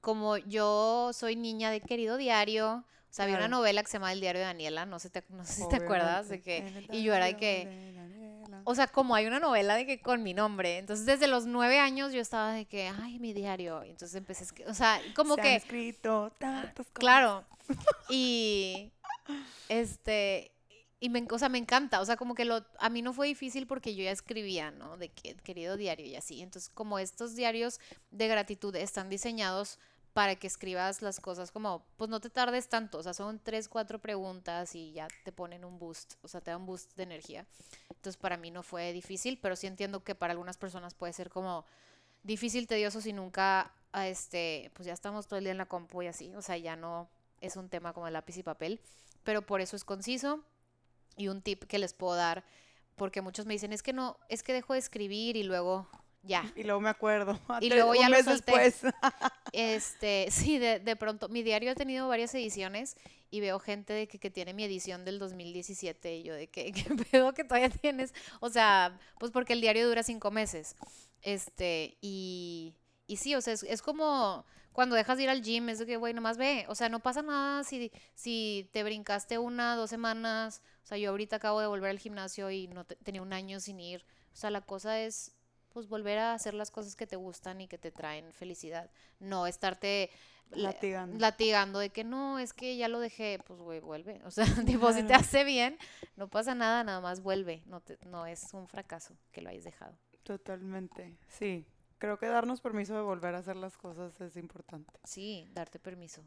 [0.00, 4.12] como yo soy niña de querido diario, o sea, había una novela que se llama
[4.12, 7.14] El diario de Daniela, no sé, no sé si te acuerdas de que, y yo
[7.14, 7.96] era de que,
[8.64, 10.76] o sea, como hay una novela de que con mi nombre.
[10.76, 13.82] Entonces, desde los nueve años yo estaba de que, ay, mi diario.
[13.82, 15.48] Y entonces empecé, o sea, como Se que...
[15.48, 16.92] Han escrito tantas cosas.
[16.92, 17.44] Claro.
[18.10, 18.92] Y,
[19.68, 20.52] este,
[21.00, 22.00] y me, o sea, me encanta.
[22.00, 24.96] O sea, como que lo, a mí no fue difícil porque yo ya escribía, ¿no?
[24.96, 26.40] De que, querido diario y así.
[26.42, 29.78] Entonces, como estos diarios de gratitud están diseñados
[30.12, 33.68] para que escribas las cosas como, pues no te tardes tanto, o sea, son tres,
[33.68, 37.04] cuatro preguntas y ya te ponen un boost, o sea, te da un boost de
[37.04, 37.46] energía.
[37.88, 41.30] Entonces para mí no fue difícil, pero sí entiendo que para algunas personas puede ser
[41.30, 41.64] como
[42.22, 46.06] difícil, tedioso si nunca, este, pues ya estamos todo el día en la compu y
[46.08, 47.08] así, o sea, ya no
[47.40, 48.80] es un tema como el lápiz y papel,
[49.24, 50.42] pero por eso es conciso
[51.16, 52.44] y un tip que les puedo dar,
[52.96, 55.88] porque muchos me dicen, es que no, es que dejo de escribir y luego
[56.28, 56.52] ya.
[56.54, 57.40] Y luego me acuerdo.
[57.60, 58.82] Y luego ya lo después.
[59.52, 61.28] Este, sí, de, de, pronto.
[61.30, 62.96] Mi diario ha tenido varias ediciones
[63.30, 66.70] y veo gente de que, que tiene mi edición del 2017 y yo de que,
[66.72, 68.12] ¿qué pedo que todavía tienes?
[68.40, 70.76] O sea, pues porque el diario dura cinco meses.
[71.22, 72.74] Este, y,
[73.06, 75.86] y sí, o sea, es, es como cuando dejas de ir al gym, es de
[75.86, 76.66] que, güey, nomás ve.
[76.68, 80.62] O sea, no pasa nada si, si te brincaste una, dos semanas.
[80.84, 83.80] O sea, yo ahorita acabo de volver al gimnasio y no tenía un año sin
[83.80, 84.04] ir.
[84.32, 85.37] O sea, la cosa es
[85.78, 88.90] pues volver a hacer las cosas que te gustan y que te traen felicidad.
[89.20, 90.10] No estarte
[90.50, 94.20] latigando, latigando de que no, es que ya lo dejé, pues güey, vuelve.
[94.24, 95.78] O sea, tipo, si te hace bien,
[96.16, 97.62] no pasa nada, nada más vuelve.
[97.66, 99.96] No, te, no es un fracaso que lo hayas dejado.
[100.24, 101.64] Totalmente, sí.
[101.98, 104.92] Creo que darnos permiso de volver a hacer las cosas es importante.
[105.04, 106.24] Sí, darte permiso.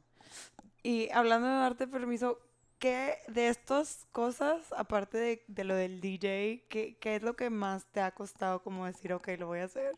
[0.81, 2.39] Y hablando de darte permiso,
[2.81, 7.85] ¿qué de estas cosas, aparte de, lo del DJ, ¿qué, ¿qué, es lo que más
[7.91, 9.95] te ha costado como decir, ok, lo voy a hacer?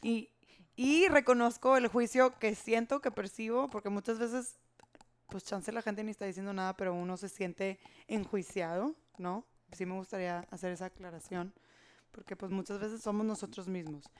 [0.00, 0.30] Y,
[0.74, 4.58] y reconozco el juicio que siento, que percibo, porque muchas veces,
[5.28, 9.44] pues chance la gente ni está diciendo nada, pero uno se siente enjuiciado, ¿no?
[9.72, 11.52] Sí me gustaría hacer esa aclaración,
[12.10, 14.10] porque pues muchas veces somos nosotros mismos.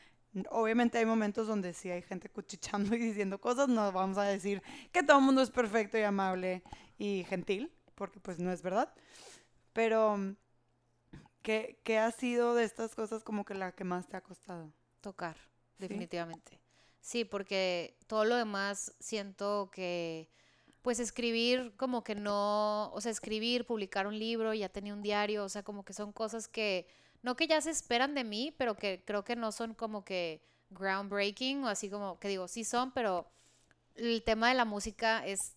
[0.50, 4.62] Obviamente hay momentos donde sí hay gente cuchichando y diciendo cosas, no vamos a decir
[4.92, 6.62] que todo el mundo es perfecto y amable
[6.98, 8.92] y gentil, porque pues no es verdad.
[9.72, 10.34] Pero,
[11.42, 14.72] ¿qué, qué ha sido de estas cosas como que la que más te ha costado?
[15.00, 15.36] Tocar,
[15.78, 16.60] definitivamente.
[17.00, 20.30] Sí, porque todo lo demás siento que,
[20.80, 25.44] pues escribir como que no, o sea, escribir, publicar un libro, ya tenía un diario,
[25.44, 26.86] o sea, como que son cosas que,
[27.22, 30.42] no que ya se esperan de mí, pero que creo que no son como que
[30.70, 33.26] groundbreaking o así como que digo, sí son, pero
[33.94, 35.54] el tema de la música es,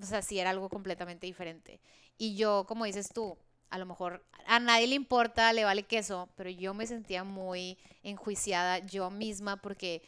[0.00, 1.80] o sea, sí era algo completamente diferente.
[2.16, 3.38] Y yo, como dices tú,
[3.70, 7.78] a lo mejor a nadie le importa, le vale queso, pero yo me sentía muy
[8.02, 10.02] enjuiciada yo misma porque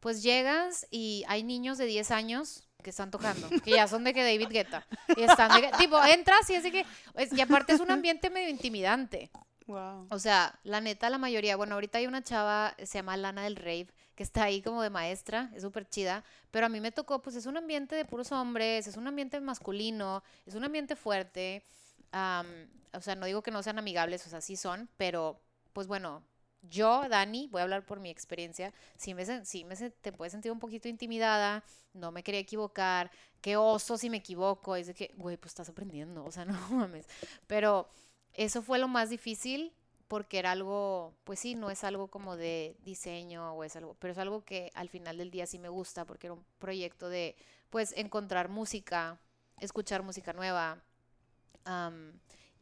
[0.00, 4.14] pues llegas y hay niños de 10 años que están tocando, que ya son de
[4.14, 4.86] que David Guetta.
[5.16, 6.86] Y están de que, tipo, entras y así que,
[7.32, 9.30] y aparte es un ambiente medio intimidante.
[9.66, 10.06] Wow.
[10.10, 13.56] O sea, la neta, la mayoría, bueno, ahorita hay una chava, se llama Lana del
[13.56, 17.22] Rave, que está ahí como de maestra, es súper chida, pero a mí me tocó,
[17.22, 21.62] pues es un ambiente de puros hombres, es un ambiente masculino, es un ambiente fuerte,
[22.10, 25.40] o sea, no digo que no sean amigables, o sea, sí son, pero
[25.72, 26.24] pues bueno,
[26.62, 30.50] yo, Dani, voy a hablar por mi experiencia, sí me, sí me te puedes sentir
[30.50, 31.62] un poquito intimidada,
[31.92, 35.68] no me quería equivocar, qué oso si me equivoco, es de que, güey, pues estás
[35.68, 37.06] aprendiendo, o sea, no mames.
[37.46, 37.88] Pero
[38.32, 39.72] eso fue lo más difícil
[40.08, 44.12] porque era algo, pues sí, no es algo como de diseño o es algo, pero
[44.12, 47.36] es algo que al final del día sí me gusta porque era un proyecto de,
[47.70, 49.20] pues, encontrar música,
[49.60, 50.82] escuchar música nueva,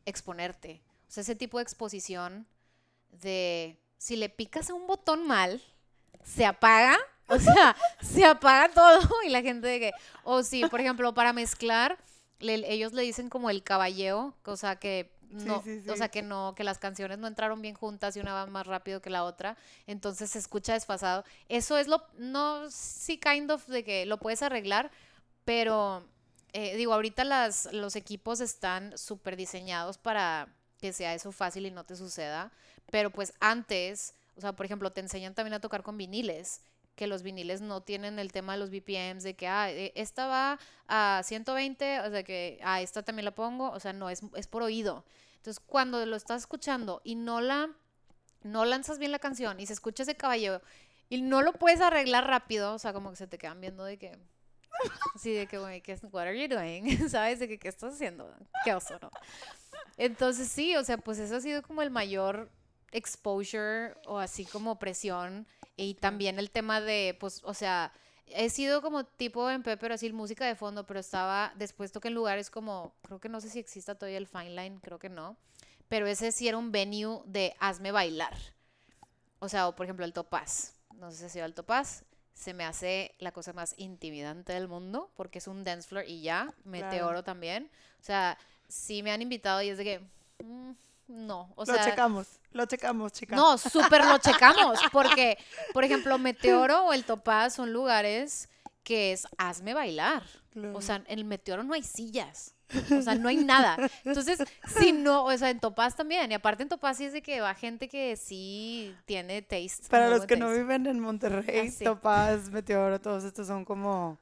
[0.05, 0.83] exponerte.
[1.09, 2.47] O sea, ese tipo de exposición
[3.11, 5.63] de si le picas a un botón mal,
[6.25, 9.93] se apaga, o sea, se apaga todo y la gente de que,
[10.25, 11.97] o sí, por ejemplo, para mezclar,
[12.41, 16.65] ellos le dicen como el caballeo, o sea, que no, o sea, que no, que
[16.65, 19.57] las canciones no entraron bien juntas y una va más rápido que la otra,
[19.87, 21.25] entonces se escucha desfasado.
[21.49, 24.91] Eso es lo, no, sí, kind of, de que lo puedes arreglar,
[25.45, 26.05] pero
[26.53, 30.49] eh, digo, ahorita las, los equipos están súper diseñados para
[30.81, 32.53] que sea eso fácil y no te suceda.
[32.91, 36.61] Pero pues antes, o sea, por ejemplo, te enseñan también a tocar con viniles,
[36.97, 40.27] que los viniles no tienen el tema de los BPMs, de que, ah, e, esta
[40.27, 44.23] va a 120, o sea, que, ah, esta también la pongo, o sea, no, es,
[44.35, 45.05] es por oído.
[45.37, 47.69] Entonces, cuando lo estás escuchando y no la,
[48.43, 50.61] no lanzas bien la canción y se escucha ese caballo
[51.09, 53.99] y no lo puedes arreglar rápido, o sea, como que se te quedan viendo de
[53.99, 54.19] que,
[55.15, 57.09] así de que, güey, ¿qué what are you doing?
[57.11, 57.39] ¿Sabes?
[57.39, 58.35] De que, ¿qué estás haciendo?
[58.65, 59.11] Qué oso, ¿no?
[59.99, 62.51] Entonces, sí, o sea, pues eso ha sido como el mayor
[62.93, 65.47] exposure o así como presión
[65.77, 67.93] y también el tema de, pues, o sea,
[68.27, 72.15] he sido como tipo en pero así música de fondo, pero estaba después toqué en
[72.15, 75.37] lugares como, creo que no sé si exista todavía el Fine Line, creo que no,
[75.89, 78.35] pero ese sí era un venue de hazme bailar.
[79.39, 82.05] O sea, o por ejemplo el Topaz, no sé si ha sido el Topaz,
[82.35, 86.21] se me hace la cosa más intimidante del mundo porque es un dance floor y
[86.21, 87.71] ya, meteoro también.
[88.01, 90.01] O sea, sí me han invitado y es de que...
[90.45, 90.73] Mm,
[91.09, 91.77] no, o sea...
[91.77, 93.37] Lo checamos, lo checamos, chicas.
[93.37, 95.39] No, súper lo checamos, porque,
[95.73, 98.49] por ejemplo, Meteoro o el Topaz son lugares
[98.83, 100.23] que es hazme bailar.
[100.73, 102.55] O sea, en el Meteoro no hay sillas.
[102.97, 103.77] O sea, no hay nada.
[104.05, 104.43] Entonces,
[104.79, 106.31] si no, o sea, en Topaz también.
[106.31, 109.89] Y aparte en Topaz sí es de que va gente que sí tiene taste.
[109.89, 114.19] Para los que no viven en Monterrey, ah, Topaz, Meteoro, todos estos son como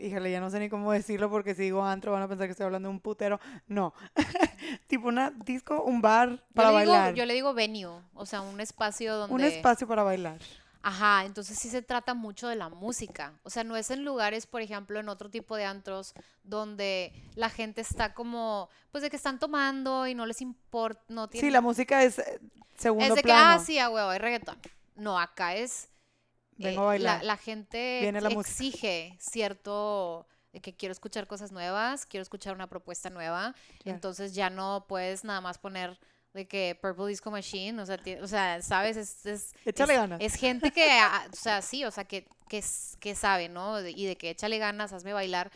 [0.00, 2.52] híjole, ya no sé ni cómo decirlo porque si digo antro van a pensar que
[2.52, 3.40] estoy hablando de un putero.
[3.68, 3.94] No,
[4.86, 7.14] tipo una disco, un bar para bailar.
[7.14, 9.34] yo le digo venue, o sea, un espacio donde...
[9.34, 10.38] Un espacio para bailar.
[10.82, 13.34] Ajá, entonces sí se trata mucho de la música.
[13.42, 17.50] O sea, no es en lugares, por ejemplo, en otro tipo de antros donde la
[17.50, 21.46] gente está como, pues de que están tomando y no les importa, no tiene...
[21.46, 22.40] Sí, la música es eh,
[22.78, 24.56] segundo Es de que, ah, sí, a huevo, hay reggaetón.
[24.96, 25.89] No, acá es
[26.60, 32.66] Vengo eh, La, gente exige cierto de que quiero escuchar cosas nuevas, quiero escuchar una
[32.66, 33.54] propuesta nueva,
[33.84, 35.98] entonces ya no puedes nada más poner
[36.34, 38.96] de que Purple Disco Machine, o sea, o sea ¿sabes?
[38.96, 40.20] Es, es, échale ganas.
[40.20, 42.62] Es gente que, ah, o sea, sí, o sea, que, que,
[43.00, 43.80] que sabe, ¿no?
[43.80, 45.50] Y de que échale ganas, hazme bailar.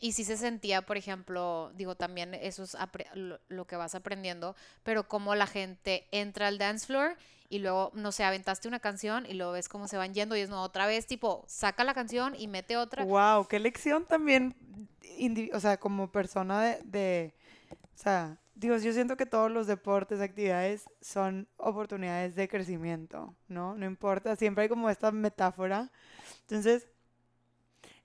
[0.00, 2.76] Y sí se sentía, por ejemplo, digo, también eso es
[3.48, 4.54] lo que vas aprendiendo,
[4.84, 7.16] pero como la gente entra al dance floor
[7.48, 10.40] y luego, no sé, aventaste una canción y luego ves cómo se van yendo y
[10.40, 13.04] es no, otra vez, tipo, saca la canción y mete otra.
[13.04, 14.54] Wow, qué lección también,
[15.52, 17.34] o sea, como persona de, de,
[17.94, 23.76] o sea, digo, yo siento que todos los deportes, actividades son oportunidades de crecimiento, ¿no?
[23.76, 25.90] No importa, siempre hay como esta metáfora.
[26.42, 26.88] Entonces,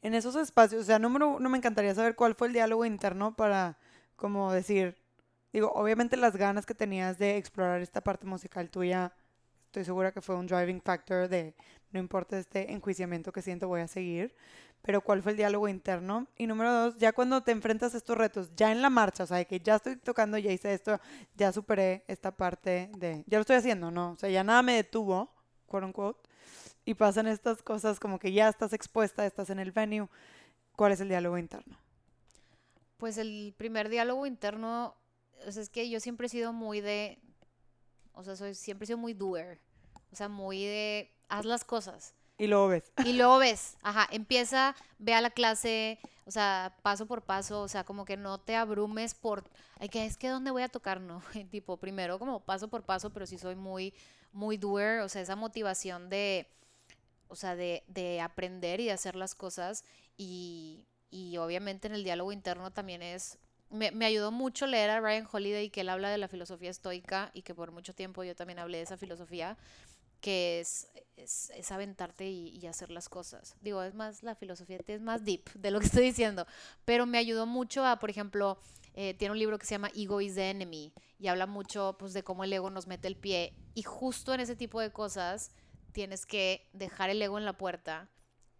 [0.02, 3.36] en esos espacios, o sea, número uno, me encantaría saber cuál fue el diálogo interno
[3.36, 3.78] para,
[4.16, 4.96] como decir,
[5.52, 9.14] digo, obviamente las ganas que tenías de explorar esta parte musical tuya
[9.74, 11.56] estoy segura que fue un driving factor de
[11.92, 14.36] no importa este enjuiciamiento que siento, voy a seguir.
[14.84, 16.28] Pero ¿cuál fue el diálogo interno?
[16.38, 19.28] Y número dos, ya cuando te enfrentas a estos retos, ya en la marcha, o
[19.28, 21.00] sea, de que ya estoy tocando, ya hice esto,
[21.36, 24.12] ya superé esta parte de, ya lo estoy haciendo, ¿no?
[24.12, 25.34] O sea, ya nada me detuvo,
[25.66, 26.30] quote unquote,
[26.86, 30.08] y pasan estas cosas como que ya estás expuesta, estás en el venue.
[30.76, 31.78] ¿Cuál es el diálogo interno?
[32.98, 34.96] Pues el primer diálogo interno,
[35.48, 37.20] o sea, es que yo siempre he sido muy de,
[38.14, 39.60] o sea, soy, siempre he sido muy doer,
[40.12, 42.14] o sea, muy de, haz las cosas.
[42.38, 42.92] Y luego ves.
[43.06, 47.68] Y luego ves, ajá, empieza, ve a la clase, o sea, paso por paso, o
[47.68, 49.44] sea, como que no te abrumes por,
[49.80, 53.12] ay, que es que dónde voy a tocar, no, tipo, primero como paso por paso,
[53.12, 53.94] pero sí soy muy,
[54.32, 56.48] muy doer, o sea, esa motivación de,
[57.28, 59.84] o sea, de, de aprender y de hacer las cosas.
[60.18, 63.38] Y, y obviamente en el diálogo interno también es
[63.74, 67.42] me, ayudó mucho leer a Ryan Holiday que él habla de la filosofía estoica y
[67.42, 69.58] que por mucho tiempo yo también hablé de esa filosofía
[70.22, 73.58] que es, es, aventarte y, y, hacer las cosas.
[73.60, 76.48] Digo, es más la filosofía, es más deep de lo que estoy diciendo,
[76.86, 78.58] pero me ayudó mucho a, por ejemplo,
[78.96, 82.14] eh, tiene un libro que se llama Ego is the Enemy y habla mucho pues,
[82.14, 85.52] de cómo el ego nos mete el pie y justo en ese tipo de cosas
[85.94, 88.10] tienes que dejar el ego en la puerta.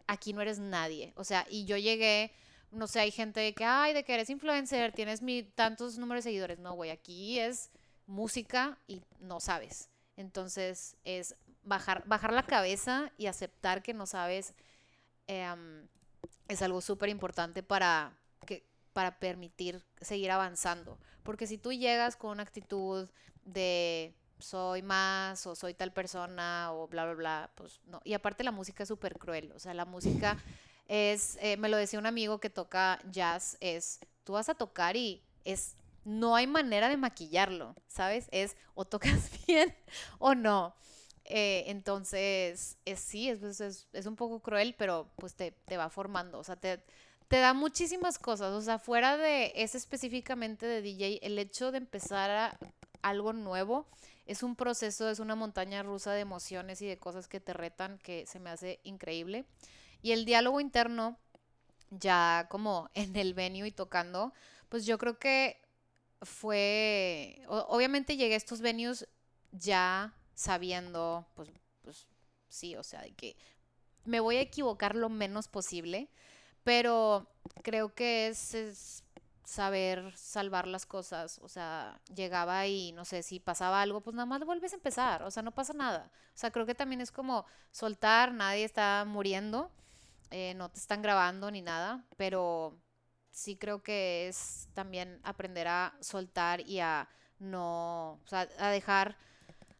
[0.08, 1.14] Aquí no eres nadie.
[1.16, 2.32] O sea, y yo llegué,
[2.74, 6.30] no sé, hay gente que, ay, de que eres influencer, tienes mi, tantos números de
[6.30, 6.60] seguidores.
[6.60, 7.72] No, güey, aquí es
[8.06, 9.90] música y no sabes.
[10.16, 14.54] Entonces es bajar, bajar la cabeza y aceptar que no sabes
[15.28, 15.86] eh,
[16.48, 20.98] es algo súper importante para, que, para permitir seguir avanzando.
[21.24, 23.10] Porque si tú llegas con una actitud
[23.46, 24.14] de
[24.44, 28.02] soy más o soy tal persona o bla, bla, bla, pues no.
[28.04, 29.52] Y aparte la música es súper cruel.
[29.54, 30.38] O sea, la música
[30.88, 34.96] es, eh, me lo decía un amigo que toca jazz, es, tú vas a tocar
[34.96, 35.76] y es,
[36.06, 38.28] no hay manera de maquillarlo, ¿sabes?
[38.32, 39.76] Es o tocas bien
[40.20, 40.76] o no.
[41.26, 45.90] Eh, entonces, es, sí, es, es, es, un poco cruel, pero pues te, te va
[45.90, 46.84] formando, o sea, te,
[47.30, 51.78] te, da muchísimas cosas, o sea, fuera de ese específicamente de DJ, el hecho de
[51.78, 52.60] empezar a,
[53.04, 53.86] algo nuevo
[54.26, 57.98] es un proceso, es una montaña rusa de emociones y de cosas que te retan
[58.00, 59.46] que se me hace increíble.
[60.02, 61.18] Y el diálogo interno,
[61.90, 64.34] ya como en el venue y tocando,
[64.70, 65.62] pues yo creo que
[66.22, 69.08] fue, obviamente llegué a estos venues
[69.52, 71.50] ya sabiendo, pues,
[71.82, 72.08] pues
[72.48, 73.36] sí, o sea, de que
[74.06, 76.10] me voy a equivocar lo menos posible,
[76.64, 77.28] pero
[77.62, 79.03] creo que es, es,
[79.44, 84.26] saber salvar las cosas, o sea, llegaba y no sé, si pasaba algo, pues nada
[84.26, 86.12] más vuelves a empezar, o sea, no pasa nada.
[86.30, 89.72] O sea, creo que también es como soltar, nadie está muriendo,
[90.32, 92.78] eh, no te están grabando ni nada, pero
[93.32, 99.18] sí creo que es también aprender a soltar y a no, o sea, a dejar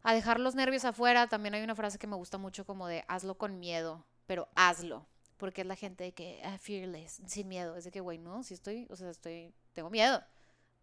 [0.04, 1.26] a dejar los nervios afuera.
[1.26, 5.06] También hay una frase que me gusta mucho como de hazlo con miedo, pero hazlo.
[5.44, 7.76] Porque es la gente de que, ah, fearless, sin miedo.
[7.76, 10.22] Es de que, güey, no, si estoy, o sea, estoy, tengo miedo.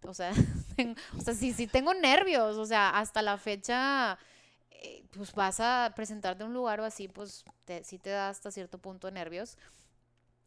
[0.03, 0.32] O sea,
[0.76, 2.57] tengo, o sea, sí, sí tengo nervios.
[2.57, 4.20] O sea, hasta la fecha,
[4.70, 8.30] eh, pues vas a presentarte a un lugar o así, pues te, sí te da
[8.30, 9.57] hasta cierto punto nervios.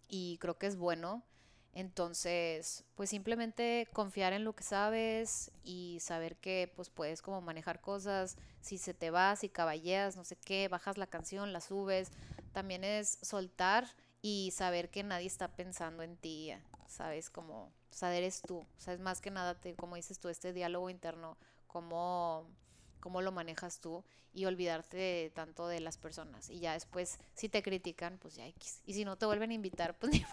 [0.07, 1.25] Y creo que es bueno.
[1.73, 7.81] Entonces, pues simplemente confiar en lo que sabes y saber que pues puedes como manejar
[7.81, 12.13] cosas, si se te va, si caballeas, no sé qué, bajas la canción, la subes,
[12.53, 13.89] también es soltar
[14.27, 16.51] y saber que nadie está pensando en ti,
[16.89, 20.19] sabes, como, o sea, eres tú, o sea, es más que nada, te, como dices
[20.19, 22.49] tú, este diálogo interno, cómo,
[23.01, 24.03] cómo lo manejas tú
[24.33, 26.49] y olvidarte tanto de las personas.
[26.49, 28.81] Y ya después, si te critican, pues ya X.
[28.87, 30.25] Y si no te vuelven a invitar, pues ni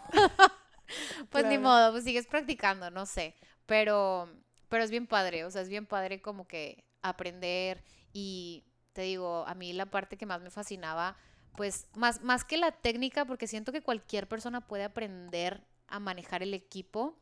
[1.30, 1.50] pues claro.
[1.50, 3.36] ni modo, pues sigues practicando, no sé.
[3.66, 4.30] Pero,
[4.70, 7.84] pero es bien padre, o sea, es bien padre como que aprender
[8.14, 8.64] y
[8.94, 11.18] te digo, a mí la parte que más me fascinaba,
[11.56, 16.44] pues más, más que la técnica, porque siento que cualquier persona puede aprender a manejar
[16.44, 17.18] el equipo,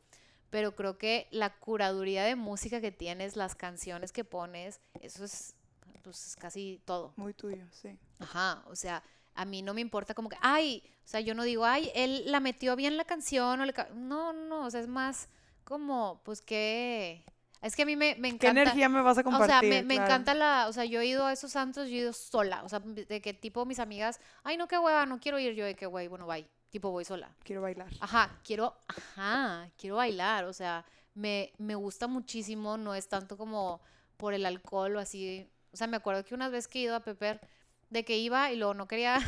[0.50, 5.54] pero creo que la curaduría de música que tienes, las canciones que pones, eso es
[6.02, 7.12] pues es casi todo.
[7.16, 7.98] Muy tuyo, sí.
[8.18, 9.02] Ajá, o sea,
[9.34, 12.24] a mí no me importa como que, ay, o sea, yo no digo, ay, él
[12.26, 13.74] la metió bien la canción o le...
[13.94, 15.28] No, no, o sea, es más
[15.64, 17.24] como, pues que...
[17.62, 18.54] Es que a mí me, me encanta...
[18.54, 19.56] ¿Qué energía me vas a compartir?
[19.56, 20.10] O sea, me, me claro.
[20.10, 20.66] encanta la...
[20.68, 22.62] O sea, yo he ido a esos santos, yo he ido sola.
[22.64, 25.54] O sea, de que tipo mis amigas, ay, no, qué hueva, no quiero ir.
[25.54, 26.46] Yo de que, güey, bueno, bye.
[26.70, 27.34] Tipo, voy sola.
[27.42, 27.88] Quiero bailar.
[28.00, 30.44] Ajá, quiero, ajá, quiero bailar.
[30.44, 30.84] O sea,
[31.14, 32.78] me, me gusta muchísimo.
[32.78, 33.80] No es tanto como
[34.16, 35.50] por el alcohol o así.
[35.72, 37.40] O sea, me acuerdo que unas vez que he ido a Pepper
[37.90, 39.18] de que iba y luego no quería,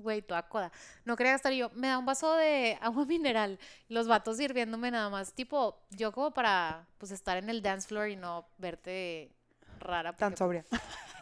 [0.00, 0.72] güey, toda coda,
[1.04, 4.90] no quería gastar y yo, me da un vaso de agua mineral, los vatos sirviéndome
[4.90, 9.30] nada más, tipo, yo como para, pues, estar en el dance floor y no verte
[9.78, 10.12] rara.
[10.14, 10.64] Tan sobria.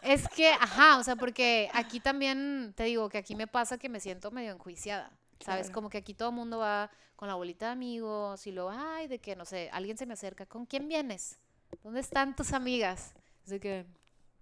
[0.03, 3.89] Es que, ajá, o sea, porque aquí también, te digo que aquí me pasa que
[3.89, 5.11] me siento medio enjuiciada.
[5.41, 5.66] ¿Sabes?
[5.66, 5.74] Claro.
[5.74, 9.07] Como que aquí todo el mundo va con la bolita de amigos y luego, ay,
[9.07, 11.39] de que, no sé, alguien se me acerca, ¿con quién vienes?
[11.83, 13.14] ¿Dónde están tus amigas?
[13.45, 13.87] Así que,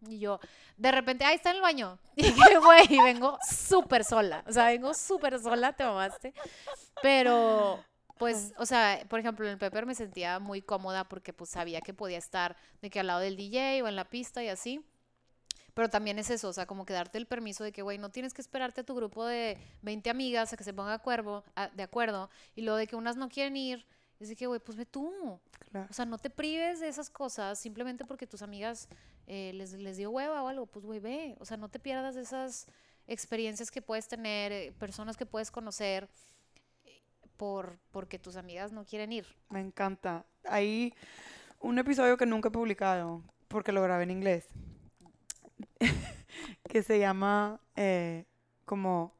[0.02, 0.40] y yo,
[0.76, 1.98] de repente, ay, está en el baño.
[2.16, 4.44] Y que, güey, vengo súper sola.
[4.46, 6.34] O sea, vengo súper sola, te mamaste.
[7.02, 7.82] Pero,
[8.18, 11.80] pues, o sea, por ejemplo, en el Pepper me sentía muy cómoda porque, pues, sabía
[11.80, 14.84] que podía estar de que al lado del DJ o en la pista y así.
[15.74, 18.10] Pero también es eso, o sea, como que darte el permiso de que, güey, no
[18.10, 21.44] tienes que esperarte a tu grupo de 20 amigas a que se ponga de acuerdo,
[21.74, 23.86] de acuerdo y lo de que unas no quieren ir,
[24.18, 25.38] es de que, güey, pues ve tú.
[25.70, 25.86] Claro.
[25.90, 28.88] O sea, no te prives de esas cosas simplemente porque tus amigas
[29.26, 31.36] eh, les, les dio hueva o algo, pues, güey, ve.
[31.40, 32.66] O sea, no te pierdas esas
[33.06, 36.08] experiencias que puedes tener, eh, personas que puedes conocer
[37.36, 39.26] por, porque tus amigas no quieren ir.
[39.50, 40.24] Me encanta.
[40.44, 40.94] Hay
[41.60, 44.48] un episodio que nunca he publicado porque lo grabé en inglés.
[46.68, 48.24] que se llama eh,
[48.64, 49.14] como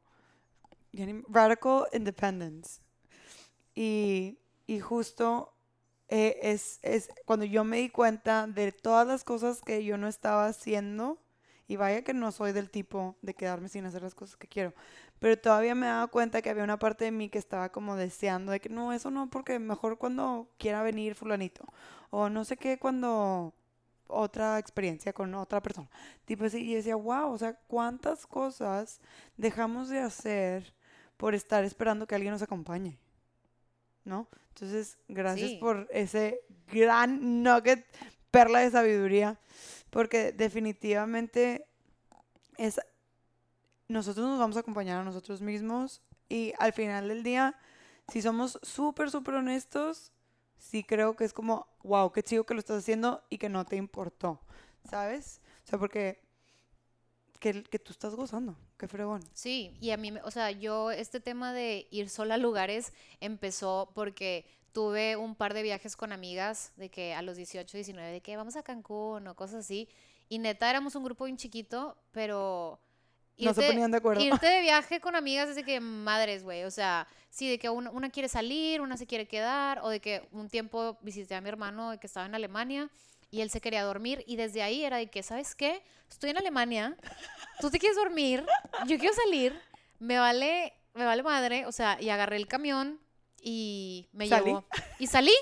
[1.28, 2.80] Radical Independence.
[3.74, 5.55] Y, y justo
[6.08, 10.08] eh, es, es cuando yo me di cuenta de todas las cosas que yo no
[10.08, 11.18] estaba haciendo.
[11.68, 14.72] Y vaya que no soy del tipo de quedarme sin hacer las cosas que quiero.
[15.18, 18.52] Pero todavía me daba cuenta que había una parte de mí que estaba como deseando
[18.52, 21.64] de que no, eso no, porque mejor cuando quiera venir fulanito.
[22.10, 23.52] O no sé qué, cuando
[24.08, 25.88] otra experiencia con otra persona.
[26.24, 29.00] Tipo así, y decía, wow, o sea, cuántas cosas
[29.36, 30.74] dejamos de hacer
[31.16, 32.98] por estar esperando que alguien nos acompañe.
[34.04, 34.28] ¿No?
[34.56, 35.56] Entonces, gracias Sí.
[35.58, 36.40] por ese
[36.72, 37.86] gran nugget,
[38.30, 39.38] perla de sabiduría,
[39.90, 41.66] porque definitivamente
[42.56, 42.80] es
[43.88, 47.54] nosotros nos vamos a acompañar a nosotros mismos y al final del día,
[48.08, 50.10] si somos súper, súper honestos,
[50.58, 53.64] sí creo que es como, wow, qué chido que lo estás haciendo y que no
[53.66, 54.40] te importó,
[54.90, 55.40] ¿sabes?
[55.64, 56.25] O sea, porque
[57.38, 59.22] que, que tú estás gozando, qué fregón.
[59.32, 63.90] Sí, y a mí, o sea, yo este tema de ir sola a lugares empezó
[63.94, 68.20] porque tuve un par de viajes con amigas de que a los 18, 19, de
[68.20, 69.88] que vamos a Cancún o cosas así.
[70.28, 72.78] Y neta éramos un grupo bien chiquito, pero...
[73.38, 74.22] No se ponían de acuerdo.
[74.22, 76.64] Irte de viaje con amigas es de que madres, güey.
[76.64, 80.00] O sea, sí, de que una, una quiere salir, una se quiere quedar, o de
[80.00, 82.90] que un tiempo visité a mi hermano que estaba en Alemania
[83.30, 84.24] y él se quería dormir.
[84.26, 85.82] Y desde ahí era de que, ¿sabes qué?
[86.10, 86.96] Estoy en Alemania,
[87.60, 88.44] tú te quieres dormir,
[88.86, 89.60] yo quiero salir,
[89.98, 91.66] me vale, me vale madre.
[91.66, 93.00] O sea, y agarré el camión
[93.40, 94.46] y me Salí.
[94.46, 94.64] llevó.
[94.98, 95.34] Y salí.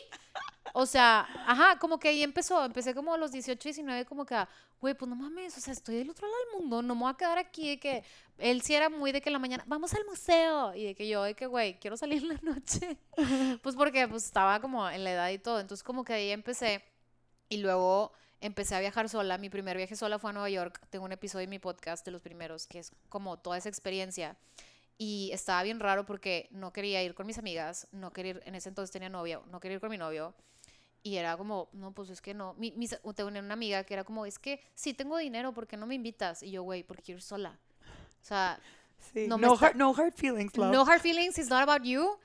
[0.73, 2.65] O sea, ajá, como que ahí empezó.
[2.65, 4.35] Empecé como a los 18, 19, como que,
[4.81, 7.11] güey, pues no mames, o sea, estoy del otro lado del mundo, no me voy
[7.13, 8.03] a quedar aquí de que
[8.39, 11.09] él sí era muy de que en la mañana, vamos al museo, y de que
[11.09, 12.99] yo, de que, güey, quiero salir en la noche.
[13.63, 15.61] Pues porque pues estaba como en la edad y todo.
[15.61, 16.85] Entonces como que ahí empecé
[17.49, 19.39] y luego empecé a viajar sola.
[19.39, 20.81] Mi primer viaje sola fue a Nueva York.
[20.91, 24.37] Tengo un episodio en mi podcast de los primeros que es como toda esa experiencia.
[24.99, 28.55] Y estaba bien raro porque no quería ir con mis amigas, no quería ir, en
[28.55, 30.35] ese entonces tenía novio, no quería ir con mi novio.
[31.03, 32.55] Y era como, no, pues es que no.
[32.55, 35.77] Mi, mis- tengo una amiga que era como, es que sí tengo dinero, ¿por qué
[35.77, 36.43] no me invitas?
[36.43, 37.59] Y yo, güey, porque quiero ir sola.
[38.23, 38.59] O sea,
[39.13, 40.73] Sí, No no, hard, no hard feelings, love.
[40.73, 42.17] no hard feelings, it's not about you.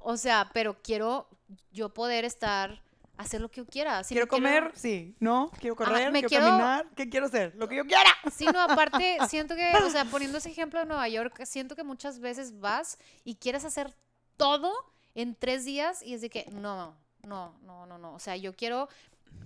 [0.00, 1.26] O sea, pero quiero
[1.72, 2.82] yo poder estar,
[3.18, 4.02] hacer lo que yo quiera.
[4.04, 7.54] Si quiero me comer, sí, no, quiero correr, me quiero, quiero- caminar, ¿qué quiero hacer?
[7.56, 8.10] Lo que yo quiera.
[8.34, 11.84] Sí, no, aparte, siento que, o sea, poniendo ese ejemplo de Nueva York, siento que
[11.84, 13.94] muchas veces vas y quieres hacer
[14.36, 14.72] todo
[15.14, 16.96] en tres días y es de que, no,
[17.26, 18.14] no, no, no, no.
[18.14, 18.88] O sea, yo quiero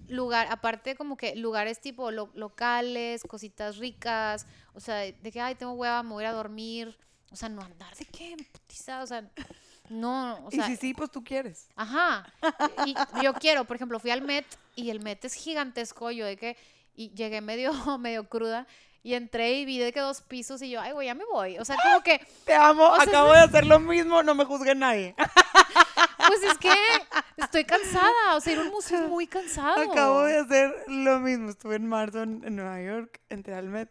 [0.09, 5.55] lugar, aparte como que lugares tipo lo- locales, cositas ricas, o sea, de, que, ay,
[5.55, 6.97] tengo hueva, me voy a ir a dormir.
[7.31, 9.27] O sea, no andar de qué, putiza, o sea,
[9.93, 11.69] no, o sea, y si sí, pues tú quieres.
[11.77, 12.27] Ajá.
[12.87, 16.11] Y yo quiero, por ejemplo, fui al Met y el Met es gigantesco.
[16.11, 16.57] Yo de que
[16.95, 18.67] y llegué medio, medio cruda
[19.03, 21.59] y entré y vi de que dos pisos y yo, ay, güey, ya me voy.
[21.59, 24.45] O sea, como que, Te amo, O sea, acabo de hacer lo mismo, no me
[24.45, 25.15] juzgue nadie.
[26.29, 26.73] pues es que
[27.37, 28.37] estoy cansada.
[28.37, 29.91] O sea, ir a un museo es muy cansado.
[29.91, 31.51] Acabo de hacer lo mismo.
[31.51, 33.91] Estuve en marzo en, en Nueva York, entré al Met.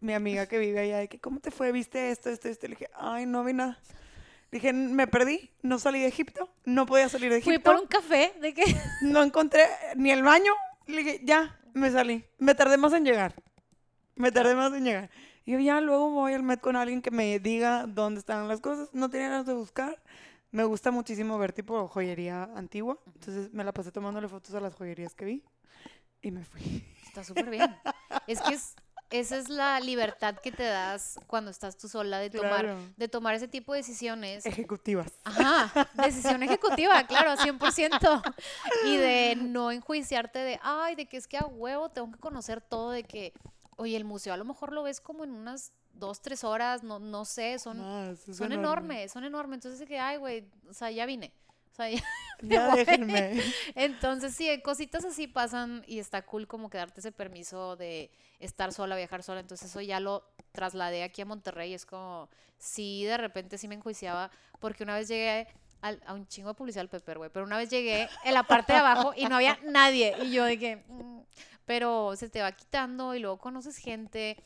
[0.00, 1.72] Mi amiga que vive allá, de que, ¿cómo te fue?
[1.72, 2.66] ¿Viste esto, esto, esto?
[2.66, 3.78] Le dije, ay, no vi nada.
[4.54, 7.72] Dije, me perdí, no salí de Egipto, no podía salir de Fui Egipto.
[7.72, 8.62] por un café de que,
[9.02, 10.52] No encontré ni el baño.
[10.86, 12.24] Le dije, ya, me salí.
[12.38, 13.34] Me tardé más en llegar.
[14.14, 15.10] Me tardé más en llegar.
[15.44, 18.60] Y yo ya luego voy al Met con alguien que me diga dónde están las
[18.60, 18.90] cosas.
[18.92, 20.00] No tenía ganas de buscar.
[20.52, 23.00] Me gusta muchísimo ver tipo joyería antigua.
[23.06, 25.44] Entonces me la pasé tomándole fotos a las joyerías que vi.
[26.22, 26.84] Y me fui.
[27.08, 27.74] está súper bien.
[28.28, 28.76] Es que es,
[29.10, 32.78] esa es la libertad que te das cuando estás tú sola de tomar, Claro.
[32.96, 34.44] de tomar ese tipo de decisiones.
[34.46, 35.12] Ejecutivas.
[35.24, 38.22] Ajá, decisión ejecutiva, claro, 100%.
[38.86, 42.60] Y de no enjuiciarte de, ay, de que es que a huevo tengo que conocer
[42.60, 43.32] todo, de que,
[43.76, 46.98] oye, el museo a lo mejor lo ves como en unas dos, tres horas, no,
[46.98, 47.78] no sé, son,
[48.10, 48.54] es son enorme.
[49.02, 49.58] enormes, son enormes.
[49.58, 51.32] Entonces, que, ay, güey, o sea, ya vine.
[51.74, 52.02] O sea, ya,
[52.42, 52.76] Ya voy.
[52.78, 53.42] déjenme.
[53.74, 58.72] Entonces, sí, cositas así pasan y está cool como que darte ese permiso de estar
[58.72, 59.40] sola, viajar sola.
[59.40, 61.74] Entonces, eso ya lo trasladé aquí a Monterrey.
[61.74, 65.48] Es como, sí, de repente sí me enjuiciaba, porque una vez llegué
[65.82, 68.44] al- a un chingo de publicidad al Pepper, güey, pero una vez llegué en la
[68.44, 70.14] parte de abajo y no había nadie.
[70.22, 71.20] Y yo dije, "Mm",
[71.66, 74.36] pero se te va quitando y luego conoces gente,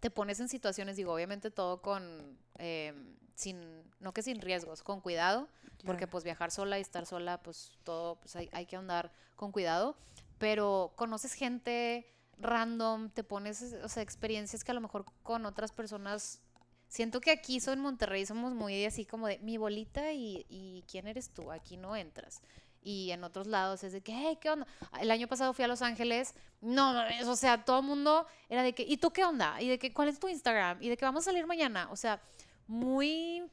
[0.00, 2.94] te pones en situaciones, digo, obviamente todo con, eh,
[3.36, 5.48] sin, no que sin riesgos, con cuidado
[5.84, 9.52] porque pues viajar sola y estar sola, pues todo, pues hay, hay que andar con
[9.52, 9.96] cuidado,
[10.38, 15.72] pero conoces gente random, te pones, o sea, experiencias que a lo mejor con otras
[15.72, 16.42] personas,
[16.88, 20.84] siento que aquí son en Monterrey somos muy así como de mi bolita y, y
[20.90, 22.42] quién eres tú, aquí no entras.
[22.82, 24.64] Y en otros lados es de que, hey, ¿qué onda?
[25.00, 26.94] El año pasado fui a Los Ángeles, no,
[27.26, 29.60] o sea, todo el mundo era de que, ¿y tú qué onda?
[29.60, 30.80] Y de que, ¿cuál es tu Instagram?
[30.80, 31.88] Y de que vamos a salir mañana.
[31.90, 32.22] O sea,
[32.66, 33.50] muy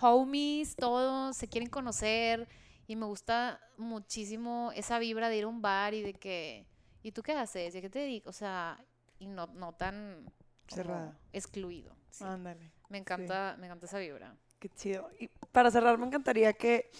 [0.00, 2.48] homies, todos se quieren conocer
[2.86, 6.66] y me gusta muchísimo esa vibra de ir a un bar y de que,
[7.02, 7.74] ¿y tú qué haces?
[7.74, 8.28] ¿Y a qué te dedicas?
[8.28, 8.84] O sea,
[9.18, 10.24] y no, no tan
[10.68, 11.18] como Cerrada.
[11.32, 11.94] excluido.
[12.10, 12.24] sí.
[12.24, 12.72] Ándale.
[12.88, 14.36] Me encanta, me encanta esa vibra.
[14.58, 15.10] Qué chido.
[15.18, 16.90] Y para cerrar, me encantaría que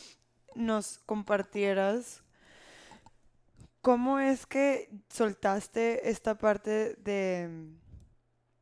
[0.55, 2.23] nos compartieras
[3.83, 7.77] cómo es que soltaste esta parte de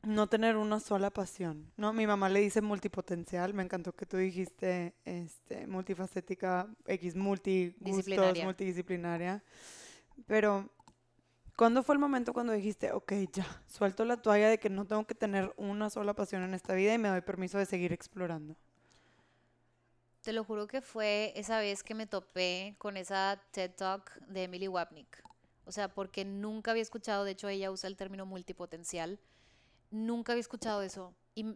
[0.02, 1.92] no tener una sola pasión, ¿no?
[1.92, 7.96] Mi mamá le dice multipotencial, me encantó que tú dijiste este, multifacética, X, multi gustos,
[7.96, 8.44] Disciplinaria.
[8.44, 9.44] multidisciplinaria,
[10.26, 10.70] pero
[11.56, 15.06] ¿cuándo fue el momento cuando dijiste, ok, ya, suelto la toalla de que no tengo
[15.06, 18.56] que tener una sola pasión en esta vida y me doy permiso de seguir explorando?
[20.22, 24.44] Te lo juro que fue esa vez que me topé con esa TED Talk de
[24.44, 25.22] Emily Wapnick.
[25.64, 29.18] O sea, porque nunca había escuchado, de hecho ella usa el término multipotencial,
[29.90, 31.14] nunca había escuchado eso.
[31.34, 31.46] Y,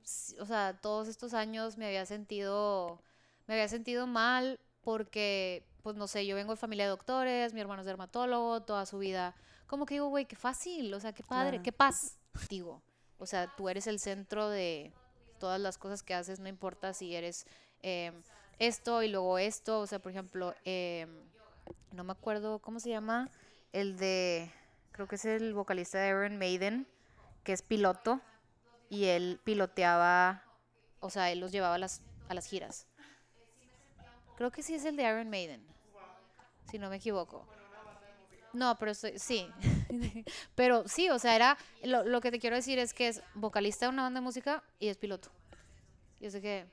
[0.41, 3.03] o sea, todos estos años me había sentido,
[3.47, 7.61] me había sentido mal porque, pues no sé, yo vengo de familia de doctores, mi
[7.61, 9.35] hermano es dermatólogo, toda su vida.
[9.67, 11.63] Como que digo, güey, qué fácil, o sea, qué padre, Claro.
[11.63, 12.19] qué paz,
[12.49, 12.83] digo.
[13.19, 14.93] O sea, tú eres el centro de
[15.39, 17.47] todas las cosas que haces, no importa si eres
[17.83, 18.23] em,
[18.59, 21.11] esto y luego esto, o sea, por ejemplo, em,
[21.93, 23.31] no me acuerdo cómo se llama,
[23.73, 24.51] el de,
[24.93, 26.87] creo que es el vocalista de Iron Maiden,
[27.45, 28.21] que es piloto,
[28.89, 30.43] y él piloteaba,
[31.01, 32.87] o sea, él los llevaba a las, a las giras.
[34.37, 35.65] Creo que sí es el de Iron Maiden,
[36.71, 37.47] si no me equivoco.
[38.53, 39.49] No, pero estoy- sí.
[40.55, 43.87] pero sí, o sea, era, lo, lo que te quiero decir es que es vocalista
[43.87, 45.29] de una banda de música y es piloto.
[46.21, 46.67] Y es de que,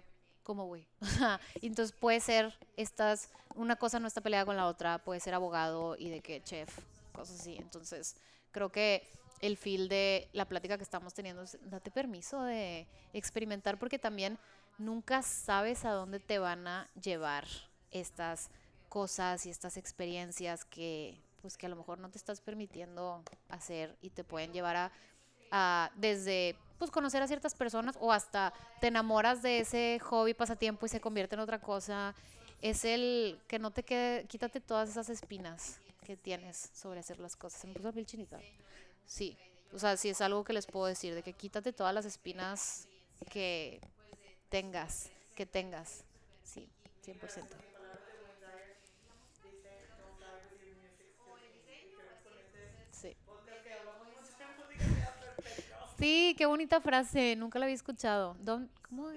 [0.43, 0.87] ¿cómo, güey?
[1.61, 5.95] Entonces puede ser estas, una cosa no está peleada con la otra, puede ser abogado
[5.97, 6.69] y de que chef,
[7.13, 7.57] cosas así.
[7.57, 8.15] Entonces,
[8.51, 9.07] creo que
[9.41, 14.37] el feel de la plática que estamos teniendo date permiso de experimentar porque también
[14.77, 17.45] nunca sabes a dónde te van a llevar
[17.91, 18.49] estas
[18.87, 23.97] cosas y estas experiencias que pues que a lo mejor no te estás permitiendo hacer
[24.01, 24.91] y te pueden llevar a,
[25.49, 30.85] a desde pues conocer a ciertas personas o hasta te enamoras de ese hobby, pasatiempo
[30.85, 32.13] y se convierte en otra cosa.
[32.61, 37.35] Es el que no te quede, quítate todas esas espinas que tienes sobre hacer las
[37.35, 37.61] cosas.
[37.61, 38.39] Se me puso la piel chinita.
[39.11, 39.37] Sí,
[39.73, 42.87] o sea, sí es algo que les puedo decir, de que quítate todas las espinas
[43.29, 43.81] que
[44.49, 46.03] tengas, que tengas.
[46.43, 46.69] Sí,
[47.03, 47.57] 100%.
[52.91, 53.15] Sí.
[55.97, 58.35] Sí, qué bonita frase, nunca la había escuchado.
[58.43, 59.09] Don't- ¿Cómo?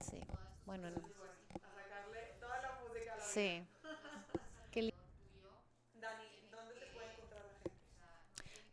[0.00, 0.20] Sí,
[0.66, 0.90] bueno.
[0.90, 0.96] no.
[3.32, 3.62] Sí.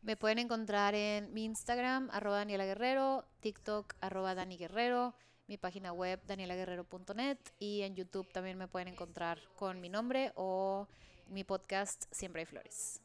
[0.02, 5.14] Me pueden encontrar en mi Instagram, arroba Daniela Guerrero, TikTok, arroba Dani Guerrero,
[5.48, 10.88] mi página web, danielaguerrero.net y en YouTube también me pueden encontrar con mi nombre o
[11.28, 13.02] mi podcast Siempre hay Flores.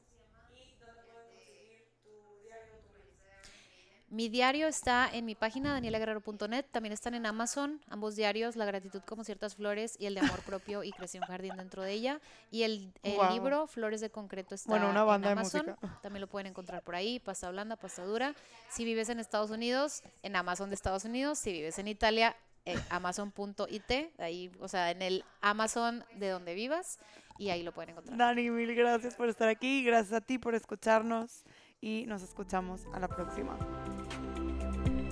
[4.14, 9.02] Mi diario está en mi página danielaguerrero.net, también están en Amazon, ambos diarios, La gratitud
[9.04, 12.20] como ciertas flores y el de amor propio y creció un jardín dentro de ella.
[12.52, 12.92] Y el,
[13.32, 15.98] libro Flores de concreto está Bueno, una banda en de Amazon, música.
[16.00, 18.36] también lo pueden encontrar por ahí, pasta blanda, pasta dura.
[18.70, 22.36] Si vives en Estados Unidos, en Amazon de Estados Unidos, si vives en Italia,
[22.66, 27.00] eh, amazon.it, ahí, o sea, en el Amazon de donde vivas
[27.36, 28.16] y ahí lo pueden encontrar.
[28.16, 31.42] Dani, mil gracias por estar aquí, gracias a ti por escucharnos
[31.84, 33.58] y nos escuchamos a la próxima.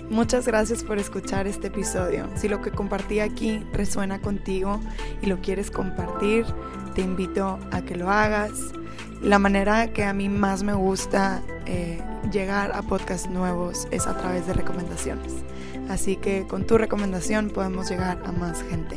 [0.09, 2.29] Muchas gracias por escuchar este episodio.
[2.35, 4.81] Si lo que compartí aquí resuena contigo
[5.21, 6.47] y lo quieres compartir,
[6.95, 8.73] te invito a que lo hagas.
[9.21, 12.03] la manera que a mí más me gusta eh,
[12.33, 15.33] llegar a podcasts nuevos es a través de recomendaciones.
[15.89, 18.97] Así que con tu recomendación podemos llegar a más gente.